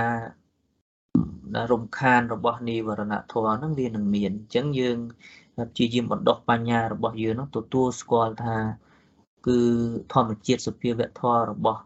[1.72, 4.98] រំខានរបស់និវរណធម៌ហ្នឹងវានឹងមានអញ្ចឹងយើង
[5.72, 8.58] ព្យាយាមបណ្ដោះបញ្ញារបស់យើងហ្នឹងទទួលស្គាល់ថា
[9.48, 9.60] គឺ
[10.14, 11.82] ធម្មជាតិសុភាវៈធម៌របស់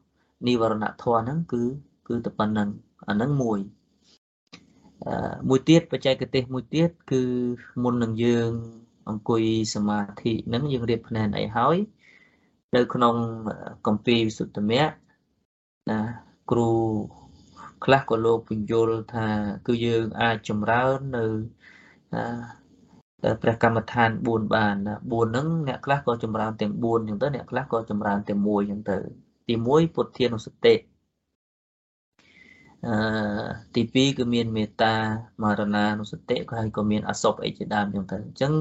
[0.48, 1.64] និវរណធម៌ហ្នឹងគឺ
[2.08, 2.70] គឺតែប៉ុណ្្នឹង
[3.08, 3.60] អាហ្នឹងមួយ
[5.50, 7.22] មួយទៀតបច្ចេកទេសមួយទៀតគឺ
[7.84, 8.52] មុននឹងយើង
[9.10, 9.44] អង្គុយ
[9.76, 11.78] សមាធិនឹងយើងរៀបភ្នែនអីហើយ
[12.76, 13.16] នៅក្នុង
[13.88, 14.84] កម្ពីវិសុទ្ធមៈ
[15.90, 16.00] ណា
[16.52, 16.70] គ្រូ
[17.86, 19.28] ខ្លះក៏លោកពញ្យល់ថា
[19.68, 21.26] គឺយើងអាចចម្រើននៅ
[23.42, 28.98] ព្រះកម្មដ្ឋាន4បានណា4ហ្នឹងអ្នកខ្លះក៏ចម្រើនទាំង4អញ្ចឹងទៅអ្នកខ្លះក៏ចម្រើនទាំង1អញ្ចឹងទៅ
[29.48, 30.74] ទី1ពុទ្ធានុសតិ
[32.88, 32.96] អឺ
[33.76, 34.96] ទី2គឺមានមេត្តា
[35.44, 38.54] មរណានុសតិក៏ហើយក៏មានអសុបអីជាដើមអញ្ចឹងទៅអញ្ចឹង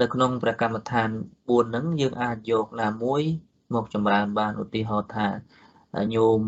[0.00, 3.22] នៅក្នុងព្រះកម្មដ្ឋាន4ហ្នឹងយើងអាចយកណាមួយ
[3.74, 5.28] មកចម្រើនបានឧទាហរណ៍ថា
[6.14, 6.40] ញោម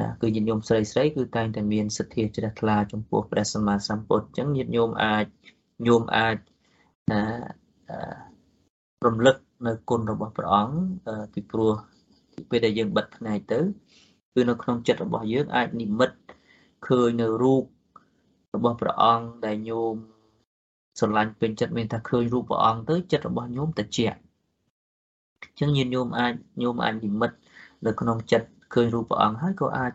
[0.00, 5.26] ណាគឺញាតិញោមស្រីស្រីគឺតែងតែមានសទ្ធាជ្រះថ្លាចំពោះព្រះសម្មាសម្ពុទ្ធអញ្ចឹងញាតិញោមអាច
[5.86, 6.36] ញោមអាច
[7.12, 7.22] ណា
[9.06, 11.72] រំលឹកនៅគុណរបស់ព្រះអង្គពីព្រោះ
[12.50, 13.60] ពេលដែលយើងបិទផ្នែកទៅ
[14.34, 16.16] គឺនៅក្នុងចិត្តរបស់យើងអាចនិមិត្ត
[16.86, 17.62] ឃើញនៅរូប
[18.54, 19.94] របស់ព្រះអង្គដែលញោម
[20.98, 27.36] ស្រឡាញ់ពេញចិត្តមានថាឃើញរូបព្រះអង្គទៅចិត្តរបស់ញោមតិចអញ្ចឹងញាតិញោមអាចញោមអាចនិមិត្ត
[27.86, 29.92] នៅក្នុងចិត្តឃើញរូបព្រះអង្គហើយក៏អាច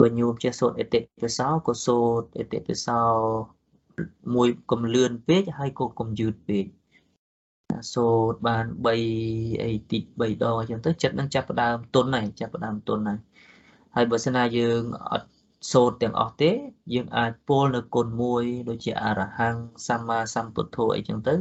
[0.00, 3.00] បើញោមចេះសូត្រអតិពិសោក៏សូត្រអតិពិសោ
[4.34, 6.64] មួយកំលឿនពេកហើយក៏កុំយឺតពេក
[7.94, 8.88] សូត្របាន3
[9.64, 13.18] អីតិច3ដងអញ្ចឹងទៅចិត្តនឹងចាប់ផ្ដើមទុនហើយចាប់ផ្ដើមទុនហើយ
[14.00, 14.82] ហើយបើសិនណាយើង
[15.12, 15.28] អត់
[15.72, 16.50] សូត្រទាំងអស់ទេ
[16.94, 21.34] យើងអាចពោលនៅគុណមួយ ដូចជាអរហង្គសម្មាសម្ពុទ្ធោអីចឹងទៅ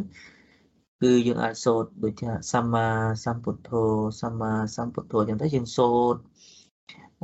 [1.01, 2.87] គឺយើងអាចសូត្រដូចជាសម្មា
[3.25, 3.83] សម្ពុទ្ធោ
[4.21, 6.19] សម្មាសម្ពុទ្ធោចឹងទៅយើងសូត្រ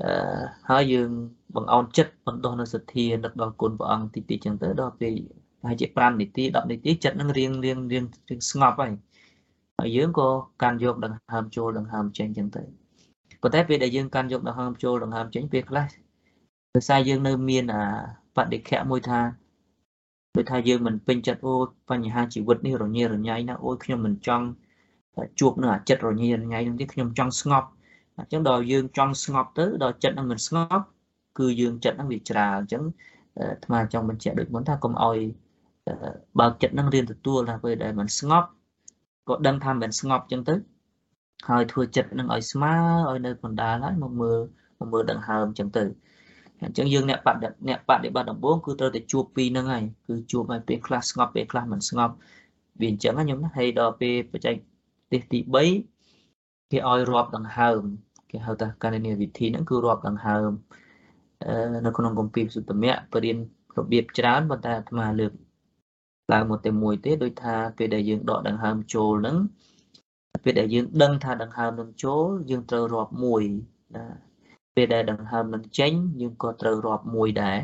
[0.01, 1.09] អឺហើយយើង
[1.55, 5.13] បង្អោនចិត្តបណ្ដោះនៅសទ្ធានឹកដល់គុណព្រះអង្គតិចតិចចឹងទៅដល់ពេល
[5.61, 8.03] ប្រហែលជា5នាទី10នាទីចិត្តនឹងរៀងរៀងរៀង
[8.51, 8.91] ស្ងប់ហើយ
[9.79, 10.27] ហើយយើងក៏
[10.61, 12.82] កាន់យកដង្ហើមចូលដង្ហើមចេញចឹងទៅ
[13.43, 15.85] ប៉ុន្តែពេលដែលយើងកាន់យកដង្ហើមចូលដង្ហើមចេញពេលខ្លះ
[16.75, 17.83] ដោយសារយើងនៅមានអា
[18.35, 19.19] បដិខៈមួយថា
[20.35, 21.55] ដូចថាយើងមិនពេញចិត្តអូ
[21.89, 24.45] បញ្ហាជីវិតនេះរញ៉េរញ៉ៃណាអូយខ្ញុំមិនចង់
[25.39, 27.67] ជួបនៅអាចិត្តរញ៉េរញ៉ៃនឹងទេខ្ញុំចង់ស្ងប់
[28.17, 30.85] អញ្ចឹងដល់យើងចង់ស្ងប់ទៅដល់ចិត្តនឹងមិនស្ងប់
[31.39, 32.83] គឺយើងចិត្តនឹងវាច្រាលអញ្ចឹង
[33.39, 35.17] អាត្មាចង់បញ្ជាក់ដូចមុនថាកុំឲ្យ
[36.39, 38.47] បើកចិត្តនឹងរៀនទទួលថាពេលដែលมันស្ងប់
[39.29, 40.55] ក៏ដឹងថាមិនស្ងប់អញ្ចឹងទៅ
[41.47, 42.73] ហើយធ្វើចិត្តនឹងឲ្យស្មើ
[43.09, 44.39] ឲ្យនៅកណ្ដាលហើយមកមើល
[44.79, 45.83] មកមើលដង្ហើមអញ្ចឹងទៅ
[46.65, 52.13] អញ្ចឹងយើងអ្នកបដិអ្នកបដិបត្តិដំបូងគឺត្រូវតែជួបពីរហ្នឹងហើយគឺជួបឲ្យពេលខ្លះស្ងប់ពេលខ្លះមិនស្ងប់
[52.79, 54.55] វាអញ្ចឹងណាខ្ញុំណាហើយដល់ពេលបច្ចេក
[55.11, 57.81] ទេសទី3គេឲ្យរាប់ដង្ហើម
[58.31, 60.49] គេហៅថាកណនីវិធីហ្នឹងគឺរាប់ដង្ហើម
[61.85, 63.37] នៅក្នុងគម្ពីរសុត្តមៈបរៀន
[63.77, 65.33] របៀបច្រើនប៉ុន្តែអាត្មាលើក
[66.31, 69.37] ឡើងមកតែមួយទេ ដូចថាពេលដែលយើងដកដង្ហើមចូលហ្នឹង
[70.43, 73.43] ពេលដែលយើងដឹងថាដង្ហើមនឹងចូលយើងត្រូវរាប់មួយ
[73.95, 74.05] ណា
[74.75, 77.59] ពេលដែលដង្ហើមនឹងចេញយើងក៏ត្រូវរាប់មួយដែរ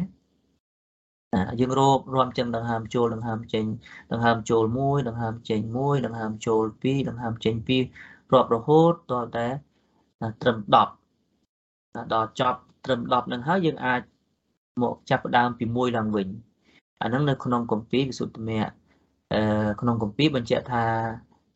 [1.34, 3.66] ណាយើងរាប់រាប់ចឹងដង្ហើមចូលដង្ហើមចេញ
[4.12, 7.56] ដង្ហើមចូល1ដង្ហើមចេញ1ដង្ហើមចូល2ដង្ហើមចេញ
[7.94, 9.48] 2រាប់រហូតដល់តែ
[10.42, 10.74] ត្រឹម10
[12.14, 14.02] ដល់ចប់ត្រឹម10នឹងហើយយើងអាច
[14.82, 16.28] មកចាប់ផ្ដើមពី1ឡើងវិញ
[17.02, 18.72] អាហ្នឹងនៅក្នុងគម្ពីរវិសុទ្ធមគ្គ
[19.34, 19.42] អឺ
[19.82, 20.84] ក្នុងគម្ពីរបញ្ជាក់ថា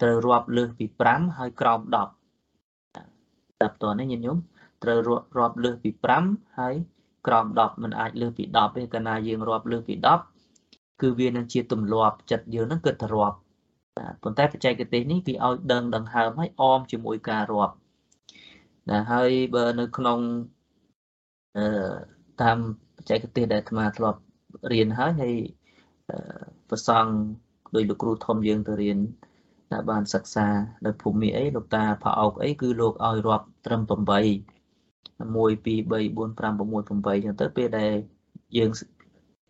[0.02, 4.38] ត្រូវរាប់លើសពី5ហើយក្រោម10តាមតនេះញាតិញោម
[4.84, 4.98] ត្រូវ
[5.38, 5.90] រាប់លើសពី
[6.24, 6.76] 5ហើយ
[7.28, 9.96] ក្រោម10มันអាចលើសពី10ទេកាលណាយើងរាប់លើសពី
[10.48, 13.38] 10គឺវានឹងជាទម្លាប់ចិត្តយើងនឹងគិតទៅរាប់
[13.98, 17.76] បាទប៉ុន្តែបច្ចេកទេសនេះគេឲ្យដឹងដង្ហើមឲ្យអមជាមួយការរាប់
[18.90, 20.20] ណាហើយបើនៅក្នុង
[21.58, 21.66] អឺ
[22.42, 22.58] តាម
[22.98, 24.20] បច្ចេកទេសដែលអាត្មាធ្លាប់
[24.72, 25.36] រៀនហើយហើយ
[26.70, 27.12] ប្រសង់
[27.76, 29.33] ដោយលោកគ្រូធំយើងទៅរៀនដែ
[29.80, 30.48] លបានសិក្សា
[30.86, 34.04] នៅភូមិអីលោកតាផោអោកអីគឺលោកឲ្យរាប់ត្រឹម8 1 2 3
[35.20, 37.94] 4 5 6 8ចឹងទៅពេលដែល
[38.58, 38.70] យើង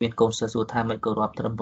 [0.02, 1.62] មានកូនសិស្សសួរថាមិនក៏រាប់ត្រឹម8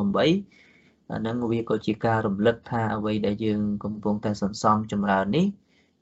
[1.11, 5.45] អាហ្នឹងវាក៏ជាការរំលឹកថាអ្វីដែលយើងកំពុងតែសន្សំចម្រើននេះ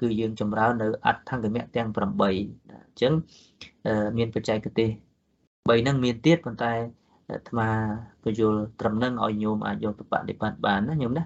[0.02, 3.14] គឺយើងចម្រើននៅអត្ថង្គមៈទាំង8អញ្ចឹង
[4.18, 4.90] មានបច្ចេកទេស
[5.68, 6.74] 3ហ្នឹងមានទៀតប៉ុន្តែ
[7.32, 7.70] អាត្មា
[8.24, 11.24] បញ្យល់ត្រឹមហ្នឹងឲ្យញោមអាចយកទៅបដិបត្តិបានណាញោមណា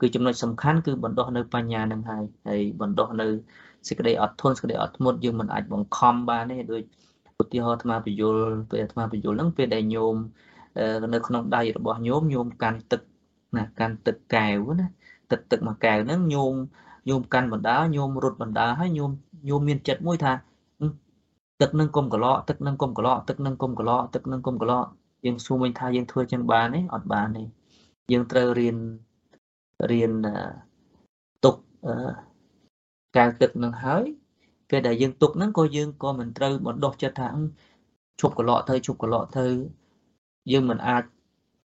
[0.00, 3.26] គឺចំណុចសំខាន់គឺបណ្ដោះនៅបញ្ញានឹងហើយហើយបណ្ដោះនៅ
[3.88, 6.82] សេចក្តីអត់ធន់សេចក្តីអត់ធ្មត់យើងមិនអាចបង្ខំបានទេដូច
[7.42, 10.16] ឧទាហរណ៍អាត្មាបញ្យល់ពេលអាត្មាបញ្យល់ហ្នឹងពេលដែលញោម
[11.14, 13.00] នៅក្នុងដៃរបស់ញោមញោមកាន់ទឹក
[13.56, 14.86] ណាកាន់ទឹកកែវណា
[15.30, 16.54] ទឹកទឹកមួយកែវហ្នឹងញោម
[17.08, 19.10] ញោមកាន់បណ្ដាញោមរត់បណ្ដាហើយញោម
[19.48, 20.32] ញោមមានចិត្តមួយថា
[21.60, 24.88] ទឹកនឹងកុំកឡក់ទឹកនឹងកុំកឡក់ទឹកនឹងកុំកឡក់ទឹកនឹងកុំកឡក់
[25.24, 27.42] យើងសួរវិញថាយើងធ្វើចឹងបានទេអត់បានទេ
[28.12, 28.76] យើងត្រូវរៀន
[29.90, 30.12] រៀន
[31.44, 31.56] ទុក
[33.16, 34.04] កៅទឹកនឹងហើយ
[34.68, 37.28] ពេលដែលយើងទុកហ្នឹងក៏យើងក៏មិនត្រូវបណ្ដោះចិត្តថា
[38.20, 39.46] ឈប់កន្លក់ទៅឈប់កន្លក់ទៅ
[40.52, 41.02] យើងមិនអាច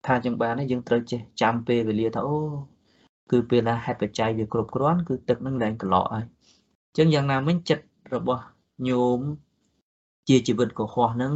[0.05, 2.37] ថាចឹងបានទេយើងត្រូវចេះចាំពេលវេលាថាអូ
[3.31, 6.25] គឺពេលណាហេតុបច្ច័យវាគ្រប់គ្រាន់គឺទឹកនឹងឡើងកន្លក់ហើយ
[6.87, 8.43] អញ្ចឹងយ៉ាងណាមិញចិត្តរបស់
[8.87, 9.19] ញោម
[10.27, 11.33] ជាជីវិតកុហកហ្នឹង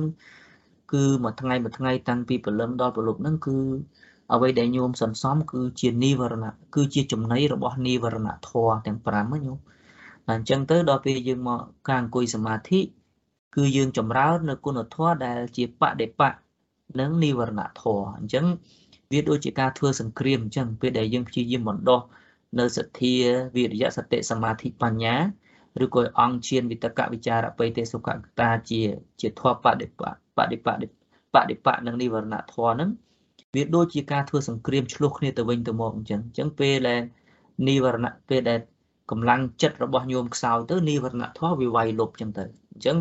[0.93, 3.57] គឺមួយថ្ងៃមួយថ្ងៃតាំងពីព្រលឹមដល់ព្រលប់ហ្នឹងគឺ
[4.33, 9.57] អ្វីដែលញោមសន្សំគឺជានិវរណៈគឺជាចំណីរបស់និវរណៈធម៌ទាំង5ហ្នឹងញោម
[10.27, 12.79] តែអញ្ចឹងទៅដល់ពេលយើងមកការអង្គុយសមាធិ
[13.55, 16.29] គឺយើងចម្រើននៅគុណធម៌ដែលជាបដិបៈ
[16.99, 18.45] និងនិវរណៈធម៌អញ្ចឹង
[19.11, 22.01] វាដូចជាការធ្វើសង្គ្រាមអញ្ចឹងពេលដែលយើងព្យាយាមបណ្ដោះ
[22.59, 23.13] នៅសទ្ធា
[23.55, 25.15] វិរិយៈសតិសមាធិបញ្ញា
[25.83, 28.81] ឬក៏អង្គឈានវិតកវិចារបិទេសុខកតាជា
[29.21, 30.73] ជាធម៌បដិបៈបដិបៈ
[31.33, 32.89] បដិបៈនិងនិវរណៈធម៌ហ្នឹង
[33.53, 37.01] វាដូចជាការធ្វើសង្គ្រាមឆ្លោះគ្នាទៅវិញទៅមកអញ្ចឹងអញ្ចឹងពេលដែល
[37.67, 38.59] និវរណៈពេលដែល
[39.11, 42.97] កម្លាំងចិត្តរបស់ញោមខ្សោយទៅនិវរណៈធម៌វាវាយលុបអញ្ចឹងទៅអញ្ចឹង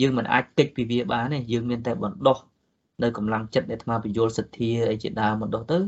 [0.00, 2.38] យើងមិនអាចតិចពីវាបានទេយើងមានតែបណ្ដោះ
[3.02, 5.78] នៅកម្លាំងចិត្តដែលអាត្មាបញ្យល់សទ្ធាអីជាដើមបណ្ដោះទៅ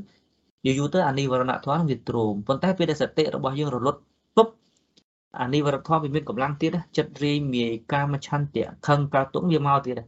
[0.66, 4.01] យូរយូរទៅអានិវរណៈធម៌នឹងវាទ្រោមប៉ុន្តែពេលដែលសតិរបស់យើងរលត់
[4.37, 4.48] ពុប
[5.40, 10.01] អានិវរណៈធម៌វាមានកម្លាំងទៀតចិត្តរីមាយកាមឆន្ទៈខឹងកើតទុកវាមកទៀត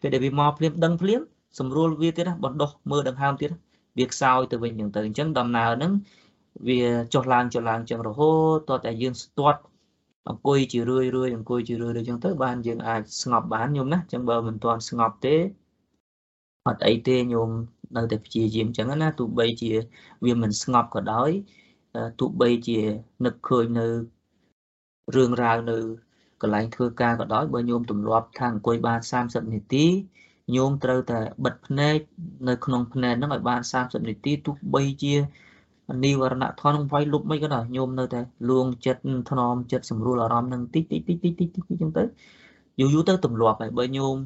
[0.00, 1.20] ពេលដែលវាមកភ្លាមដឹងភ្លាម
[1.58, 3.50] ស្រួលវាទៀតណាបណ្ដោះមើលដង្ហើមទៀត
[3.98, 5.92] វាខ្សោយទៅវិញអញ្ចឹងទៅអញ្ចឹងដំណើរហ្នឹង
[6.68, 6.80] វា
[7.14, 8.30] ចុះឡើងចុះឡើងចឹងរហូ
[8.68, 9.60] តតតែយើងស្ទាត់
[10.28, 15.36] អង្គុយជារឿយរឿយអង្គុយជារឿយរឿយចឹងទៅបានយើងអាចស្ងប់បានញោមណាចឹងបើមិនទាន់ស្ងប់ទេ
[16.68, 17.50] អត់អីទេញោម
[17.96, 19.72] នៅតែព្យាយាមចឹងណាទោះបីជា
[20.24, 21.30] វាមិនស្ងប់ក៏ដោយ
[22.20, 22.80] ទោះបីជា
[23.24, 23.86] នឹកឃើញនៅ
[25.14, 25.78] រឿងរ៉ាវនៅ
[26.42, 29.86] កន្លែងធ្វើការក៏ដោយបើញោមទម្លាប់ថាអង្គុយបាន30នាទី
[30.56, 31.96] ញោមត្រូវតែបិទភ្នែក
[32.48, 35.14] នៅក្នុងភ្នែកហ្នឹងឲ្យបាន30នាទីទោះបីជា
[36.04, 42.04] និវរណៈធននឹងវាយលុបមិនក៏ដោយញោមនៅតែលួងចិត្តថ្នមចិត្តសម្រួលអារម្មណ៍នឹងតិចតិចតិចតិចតិចតិចអញ្ចឹងទៅ
[42.80, 44.16] យូរយូរទៅទម្លាប់ហើយបើញោម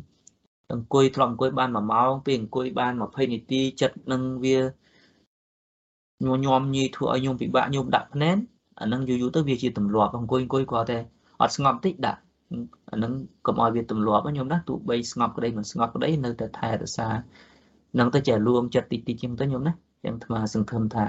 [0.72, 8.36] អង្គុយធ្លាប់អង្គុយបាន1ម៉ោងពេលអង្គុយបាន20នាទីចិត្តនឹងវាញញោមញីធ្វើឲ្យញោមពិបាកញោមដាក់ភ្នែន
[8.80, 10.98] អានឹងយូរយូរទៅវាជាទម្លាប់អង្គុយអង្គុយគាត់តែ
[11.40, 12.20] អត់ស្ងប់តិចដាក់
[12.90, 13.12] អានឹង
[13.46, 17.08] កុំឲ្យវាទម្លាប់ខ្ញុំណាទោះបីស្ងប់ក្តីមិនស្ងប់ក្តីនៅតែថែរក្សា
[17.98, 19.72] នឹងទៅចេះលួងចិត្តតិចតិចចឹងទៅខ្ញុំណា
[20.04, 21.06] ចឹងអាត្មាសង្ឃឹមថា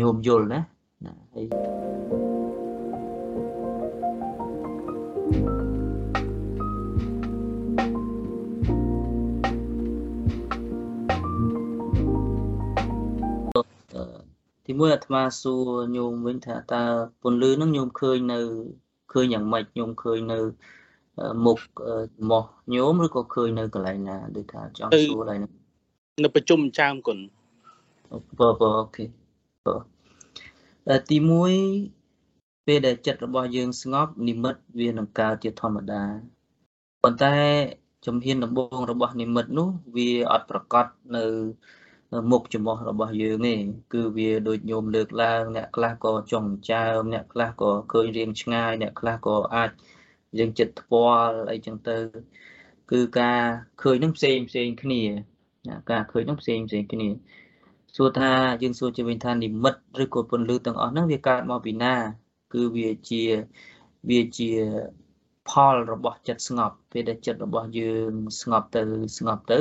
[0.00, 0.60] ញោមយល់ណា
[1.04, 1.46] ណាហើយ
[14.66, 16.84] ទីមួយអាត្មាសួរញោមវិញថាតើ
[17.22, 18.40] ពន្លឺនឹងញោមឃើញនៅ
[19.12, 20.38] ឃើញយ៉ាងម៉េចខ្ញុំឃើញនៅ
[21.44, 21.58] មុខ
[22.30, 22.44] មក
[22.74, 25.38] ញោមឬក៏ឃើញនៅកន្លែងណាដូចថាចង់សួរឡើយ
[26.24, 27.18] នៅប្រជុំចាមគុណ
[28.38, 29.04] បើបើអូខេ
[30.86, 31.16] បើទី
[31.92, 36.02] 1ពេលដែលចិត្តរបស់យើងស្ងប់និមិត្តវានឹងកើតជាធម្មតា
[37.02, 37.34] ប៉ុន្តែ
[38.06, 41.24] ជំហានដំបូងរបស់និមិត្តនោះវាអត់ប្រកបនៅ
[42.30, 43.54] មុខចំោះរបស់យើងទេ
[43.92, 49.70] គឺវាដូចញោមលើកឡើង អ្នកខ្លះក៏ចង់ចើមអ្នកខ្លះក៏ឃើញរៀងឆ្ងាយអ្នកខ្លះក៏អាច
[50.38, 51.96] យើងចិត្តថ្ពាល់អីចឹងទៅ
[52.90, 53.40] គឺការ
[53.82, 55.02] ឃើញនឹងផ្សេងផ្សេងគ្នា
[55.90, 57.08] ការឃើញនឹងផ្សេងផ្សេងគ្នា
[57.96, 61.94] សួរថាយើងសួរជាវិញថានិមិត្តឬក៏ពន្លឺទាំងអស់ហ្នឹងវាកើតមកពីណា
[62.54, 63.22] គឺវាជា
[64.10, 64.50] វាជា
[65.48, 68.82] ផលរបស់ចិត្តស្ងប់ពេលដែលចិត្តរបស់យើងស្ងប់ទៅ
[69.18, 69.58] ស្ងប់ទៅ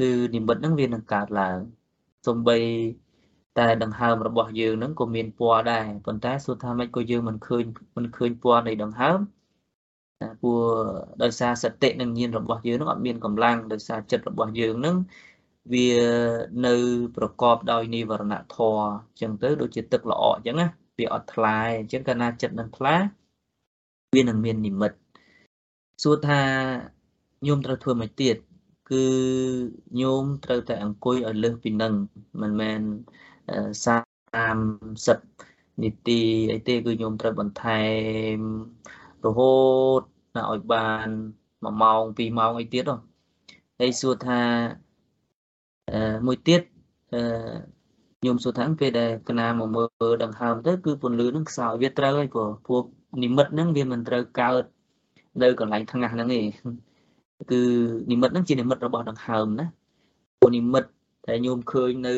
[0.00, 1.58] គឺនិមិត្តហ្នឹងវានឹងកើតឡើង
[2.26, 2.58] សំបី
[3.58, 7.64] តែដង្ហើមរបស់យើងហ្នឹងក៏មានពណ៌ដែរប៉ុន្តែសួរថាម៉េចក៏យើងមិនឃើញ
[7.96, 9.18] មិនឃើញពណ៌នៃដង្ហើម
[10.40, 10.62] ព្រោះ
[11.22, 14.96] ដោយសារសតិនិងញាណរបស់យើងនឹងអត់មានកម្លាំងដោយសារចិត្តរបស់យើងនឹង
[15.72, 15.88] វា
[16.66, 16.74] នៅ
[17.16, 20.66] ប្រកបដោយនិវរណធម៌អញ្ចឹងទៅដូចជាទឹកល្អអញ្ចឹងណា
[20.98, 22.94] វាអត់ថ្លាអញ្ចឹងកាលណាចិត្តនឹងថ្លា
[24.14, 24.96] វានឹងមាននិមិត្ត
[26.02, 26.40] សួរថា
[27.46, 28.36] ញោមត្រូវធ្វើមិនទៀត
[28.90, 29.04] គឺ
[30.00, 31.92] ញោមត្រូវតែអង្គុយឲ្យលើសពីនឹង
[32.42, 32.80] មិនមែន
[34.14, 35.18] 30
[35.82, 36.20] នាទី
[36.52, 37.82] អីទេគឺញោមត្រូវបន្ថែ
[38.34, 38.38] ម
[39.24, 39.54] រហូ
[39.98, 40.00] ត
[40.36, 41.08] ណាឲ្យបាន
[41.44, 42.96] 1ម៉ោង2ម៉ោងអីទៀតហ៎
[43.80, 44.40] ហើយសួរថា
[45.90, 46.60] អឺមួយទៀត
[47.12, 47.20] អឺ
[48.24, 52.84] ញោមសួរថាពេលដែលកណាមកមើលដង្ហើមទៅគឺពន្លឺនឹងខ្សោយវាត្រូវហើយព្រោះពួក
[53.22, 54.64] និមិត្តហ្នឹងវាមិនត្រូវកើត
[55.42, 56.40] នៅកន្លែងថ្ងាសហ្នឹងទេ
[57.50, 57.62] គឺ
[58.10, 59.66] និមិត្តហ្នឹងជានិមិត្តរបស់ដង្ហើមណា
[60.40, 60.88] ពួកនិមិត្ត
[61.26, 62.14] តែញោមឃើញនៅ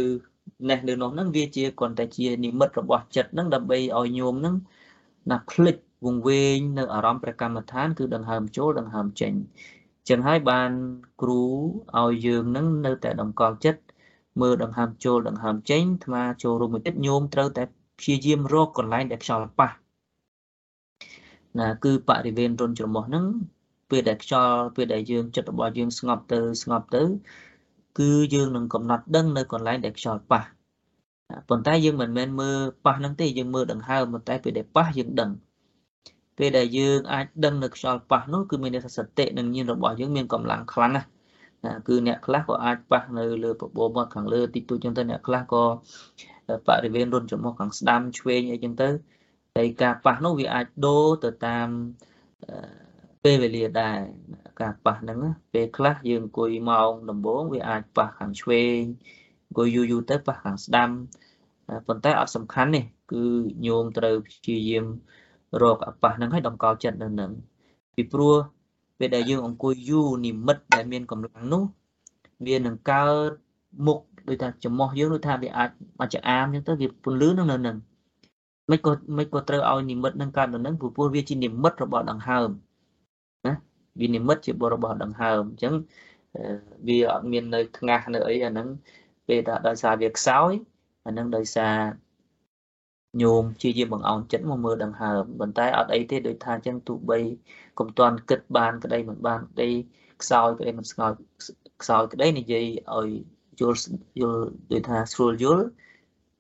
[0.70, 4.54] នេះនៅនោះហ្នឹងវាជាគ្រាន់តែជានិមិត្តរបស់ចិត្តហ្នឹងដើម្បីឲ្យញោមហ្នឹង
[5.30, 5.76] ណាភ្លេច
[6.06, 9.32] វង្វេងនៅអារម្មណ៍ព្រះកម្មដ្ឋាន គឺដង្ហើមចូលដង្ហើមចេញ
[10.08, 10.70] ចឹងហើយបាន
[11.22, 11.42] គ្រូ
[12.00, 13.80] ឲ្យយើងនឹងនៅតែតម្កល់ចិត្ត
[14.40, 17.64] មើលដង្ហើមចូលដង្ហើមចេញអាត្មាចូលរួមមួយទៀតញោមត្រូវតែ
[17.98, 19.70] ព្យាយាមរកកន្លែងដែលខ្យល់ប៉ះ
[21.58, 23.24] ណាគឺបរិវេណរុនច្រមុះហ្នឹង
[23.90, 27.02] ពេលដែលខ្យល់ពេលដែលយើងចិត្តរបស់យើងស្ងប់ទៅស្ងប់ទៅ
[27.98, 30.42] គឺយើងនឹងកំណត់ដឹងនៅកន្លែងដែលខ្យល់ប៉ះ
[31.48, 35.30] ប៉ុន្តែយើងមិនមែនមើលប៉ះហ្នឹងទេយើងមើលដង្ហើមប៉ុន្តែពេលដែលប៉ះយើងដឹង
[36.38, 41.08] ពេលដែលយើងអាចដឹងនៅខ្យល់ប៉ះនោះគឺមានន័យថាសតិនិងញាណរបស់យើងមានកម្លាំងខ្លាំងណាស់
[41.88, 45.64] គឺអ្នកខ្លះក៏អាចប៉ះនៅលើបបោមាត់ខាងលើតិចតួចចឹងទៅអ្នកខ្លះក៏
[46.68, 48.88] បរិវេណរុនចំមុះខាងស្ដាំឆ្វេងអីចឹងទៅ
[49.56, 51.68] ហើយការប៉ះនោះវាអាចដូរទៅតាម
[53.28, 53.98] ពេលវេលាដែរ
[54.60, 55.18] ការប៉ះហ្នឹង
[55.52, 58.80] ពេលខ្លះយើងអង្គុយម៉ោងដំបូងវាអាចប៉ះខាងឆ្វេង
[59.46, 60.90] អង្គុយយូរយូរទៅប៉ះខាងស្ដាំ
[61.86, 63.22] ប៉ុន្តែអត់សំខាន់នេះគឺ
[63.66, 64.84] ញោមត្រូវព្យាយាម
[65.62, 67.30] រកអប៉ះហ្នឹងឲ្យតម្កល់ចិត្តនៅនឹង
[67.94, 68.36] ពីព្រោះ
[68.98, 71.62] ពេលដែលយើងអង្គុយយូរនិមិត្តដែលមានកម្លាំងនោះ
[72.46, 73.30] វានឹងកើត
[73.86, 77.76] មុខដូចថាចំោះយើងដូចថាវាអាចមកចអាមអញ្ចឹងទៅវាពន្លឺនឹងនៅនឹង
[78.70, 82.65] មិនក៏មិនក៏ត្រូវឲ្យនិមិត្តនឹងកើតនៅនឹងព្រោះវាជានិមិត្តរបស់ដង្ហើមណា
[84.00, 85.74] វានិមិត្តជាបរបស់ដង្ហើមអញ្ចឹង
[86.88, 88.68] វាអត់មាននៅថ្ងាសនៅអីអាហ្នឹង
[89.26, 90.52] ពេលថាដោយសារវាខ្សោយ
[91.06, 91.76] អាហ្នឹងដោយសារ
[93.22, 97.18] ញោមជាយាមបង្អោនចិត្តមកមើលដង្ហើមប៉ុន្តែអត់អីទេដូចថាអញ្ចឹងទោះបី
[97.78, 99.68] កុំតាន់គិតបានក្តីមិនបានក្តី
[100.22, 101.12] ខ្សោយក្តីមិនស្ងោយ
[101.82, 103.08] ខ្សោយក្តីនិយាយឲ្យ
[103.60, 103.78] យល់
[104.20, 105.66] យល់ដូចថាស្រួលយល់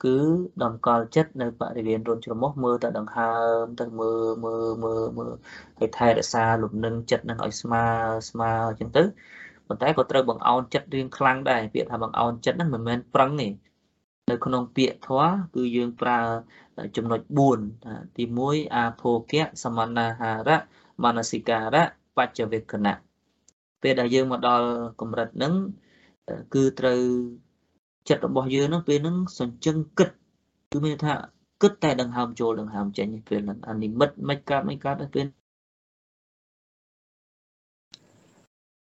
[0.04, 0.18] គឺ
[0.62, 3.32] តម្កល់ចិត្តនៅបរិវេណរុនច្រមុះមើលតែដង្ហើ
[3.62, 5.32] មទៅមើលមើលមើលមើល
[5.80, 7.82] ឲ្យថែរក្សាលំនឹងចិត្តនឹងឲ្យស្មើ
[8.30, 9.02] ស្មើអញ្ចឹងទៅ
[9.66, 13.48] ប៉ុន្តែក៏ត្រូវបង្អោនចិត្តរៀងខ្លាំងដែរពាក្យថាបង្អោនចិត្តហ្នឹងមិនមែនប្រឹងទេ
[14.30, 16.20] នៅក្នុងពាក្យធម៌គឺយើងប្រើ
[16.96, 17.20] ចំណុច
[17.68, 20.58] 4ទី1អាភោគៈសមនាហារៈ
[21.04, 21.84] មនសិការៈ
[22.16, 22.98] បច្ចវេកណៈ
[23.82, 24.68] ពេលដែលយើងមកដល់
[25.00, 25.54] កម្រិតហ្នឹង
[26.54, 27.00] គឺត្រូវ
[28.08, 30.10] ចិត្តរបស់យើងហ្នឹងពេលហ្នឹងសញ្ជឹងគិត
[30.72, 31.14] គឺមានថា
[31.62, 35.26] គិតតែដង្ហើមចូលដង្ហើមចេញពេលហ្នឹងអានិមិត្តមិនកើតមិនកើតពេល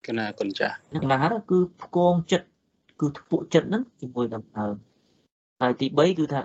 [0.07, 0.77] កណាគុណចាស់
[1.11, 2.47] ណាស់គឺផ្គងចិត្ត
[3.01, 4.75] គឺធ្ពួកចិត្តហ្នឹងជាមួយដង្ហើម
[5.61, 6.41] ហើយទី3គឺថា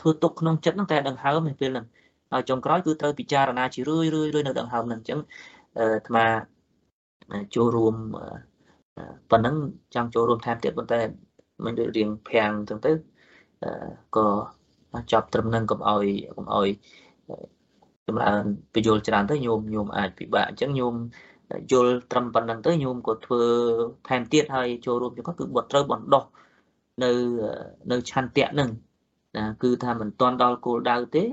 [0.00, 1.86] ធ្វើទុកក្នុងចិត្តហ្នឹងតែដង្ហើមពេលហ្នឹង
[2.32, 5.18] ហើយចុងក្រោយគឺត្រូវពិចារណាជារឿយរឿយរឿយនៅដង្ហើមហ្នឹងអញ្ចឹង
[5.78, 6.26] អាត្មា
[7.54, 7.94] ចូលរួម
[9.30, 9.54] ប៉ុណ្ណឹង
[9.94, 11.00] ចង់ចូលរួមថែមទៀតប៉ុន្តែ
[11.64, 12.92] មិនដូចរៀងភាំងចឹងទៅ
[14.16, 14.26] ក៏
[15.12, 16.06] ចប់ត្រឹមនឹងកុំឲ្យ
[16.36, 16.68] កុំឲ្យ
[18.06, 18.42] ចម្រើន
[18.74, 20.94] បញ្យលច្រើនទៅញោមញោមអាចពិបាកអញ្ចឹងញោម
[21.72, 23.42] យល់ត្រឹមប៉ុណ្្នឹងទៅញោមក៏ធ្វើ
[24.08, 26.24] ថែមទៀតហើយចូលរួមចឹងក៏គឺបត់ត្រូវបណ្ដោះ
[27.02, 27.10] នៅ
[27.90, 28.70] នៅឆន្ទៈនឹង
[29.36, 31.24] ណាគឺថាមិនទាន់ដល់គោលដៅទេ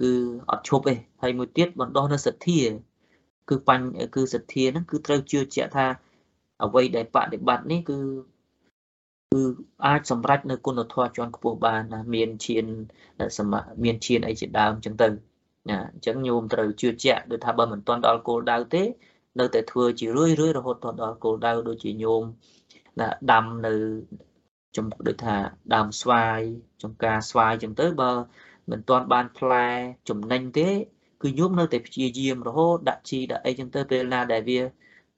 [0.00, 0.12] គឺ
[0.50, 2.60] អត់ឈប់ទេហើយមួយទៀតបណ្ដោះនៅសទ្ធា
[3.48, 3.84] គឺបញ្ញ
[4.14, 5.86] គឺសទ្ធាហ្នឹងគឺត្រូវជឿជាក់ថា
[6.64, 7.98] អ្វីដែលបដិបត្តិនេះគឺ
[9.32, 9.42] គឺ
[9.86, 12.66] អាចសម្រេចនៅគុណធម៌ជាន់ខ្ពស់បានណាមានឈាន
[13.38, 13.54] សម
[13.84, 18.82] មានឈានអីជាដើមអញ្ចឹងទៅណាអញ្ចឹងញោមត្រូវជឿជាក់ដូចថាបើមិនទាន់ដល់គោលដៅទេ
[19.38, 22.22] នៅតែធ្វើជារឿយរឿយរហូតដល់គោលដៅដូចជាញោម
[23.00, 23.74] ណាដាំនៅ
[24.76, 25.36] ចំដូចថា
[25.74, 26.40] ដើមស្វាយ
[26.82, 28.12] ចំការស្វាយអញ្ចឹងទៅបើ
[28.70, 29.66] មិនទាន់បានផ្លែ
[30.08, 30.68] ចំណេញទេ
[31.22, 34.60] គឺញោមនៅតែព្យាយាមរហូតដាក់ជីដាក់អីអញ្ចឹងទៅពេលណាដែលវា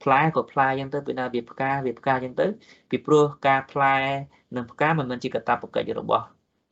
[0.02, 2.46] ផ្លែក៏ផ្លែអញ្ចឹងទៅពេលណាវាផ្កាវាផ្កាអញ្ចឹងទៅ
[2.90, 3.96] ពីព្រោះការផ្លែ
[4.56, 6.24] និងផ្កាមិនមែនជាកតាបកិច្ចរបស់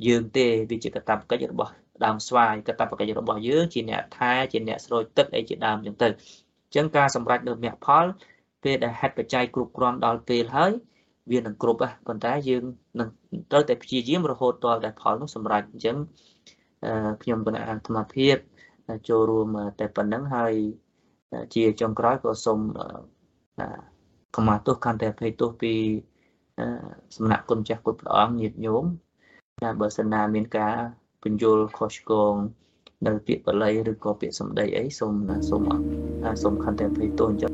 [0.06, 1.72] យើងទេវាជាកតាបកិច្ចរបស់
[2.04, 8.04] ដើមស្វាយកតាបកិច្ចរបស់យើងជាអ្នកថែជាអ្នកស្រោចទឹកអីជាដើមអញ្ចឹងទៅអញ្ចឹងការសម្រេចនៅមគ្គផល
[8.64, 10.72] ពេលដែលហេតុបច្ច័យគ្រប់គ្រាន់ដល់ពេលហើយ
[11.30, 12.64] វានឹងគ្រប់ហ่ะប៉ុន្តែយើង
[13.00, 13.08] នឹង
[13.50, 15.96] ត្រូវតែព្យាយាមរហូតដល់តែផលនោះសម្រេចអញ្ចឹង
[17.22, 18.36] ខ្ញុំគណៈអាត្មាភាព
[19.08, 19.48] ចូលរួម
[19.80, 20.54] តែប៉ុណ្្នឹងហើយ
[21.54, 22.60] ជាចុងក្រោយក៏សូម
[24.36, 25.74] ខមាទោសខន្តិអភ័យទោសពី
[27.16, 28.84] សំណាក់គុណចាស់គុណព្រះអង្គញាតិញោម
[29.62, 30.74] តែបើសិនណាមានការ
[31.22, 32.32] ពន្យល់ខុសឆ្គង
[33.06, 35.14] នៅពាក្យបាលីឬក៏ពាក្យសម្ដីអីសូម
[35.50, 35.62] សូម
[36.42, 37.52] សូមខន្តិអភ័យទោសអញ្ចឹង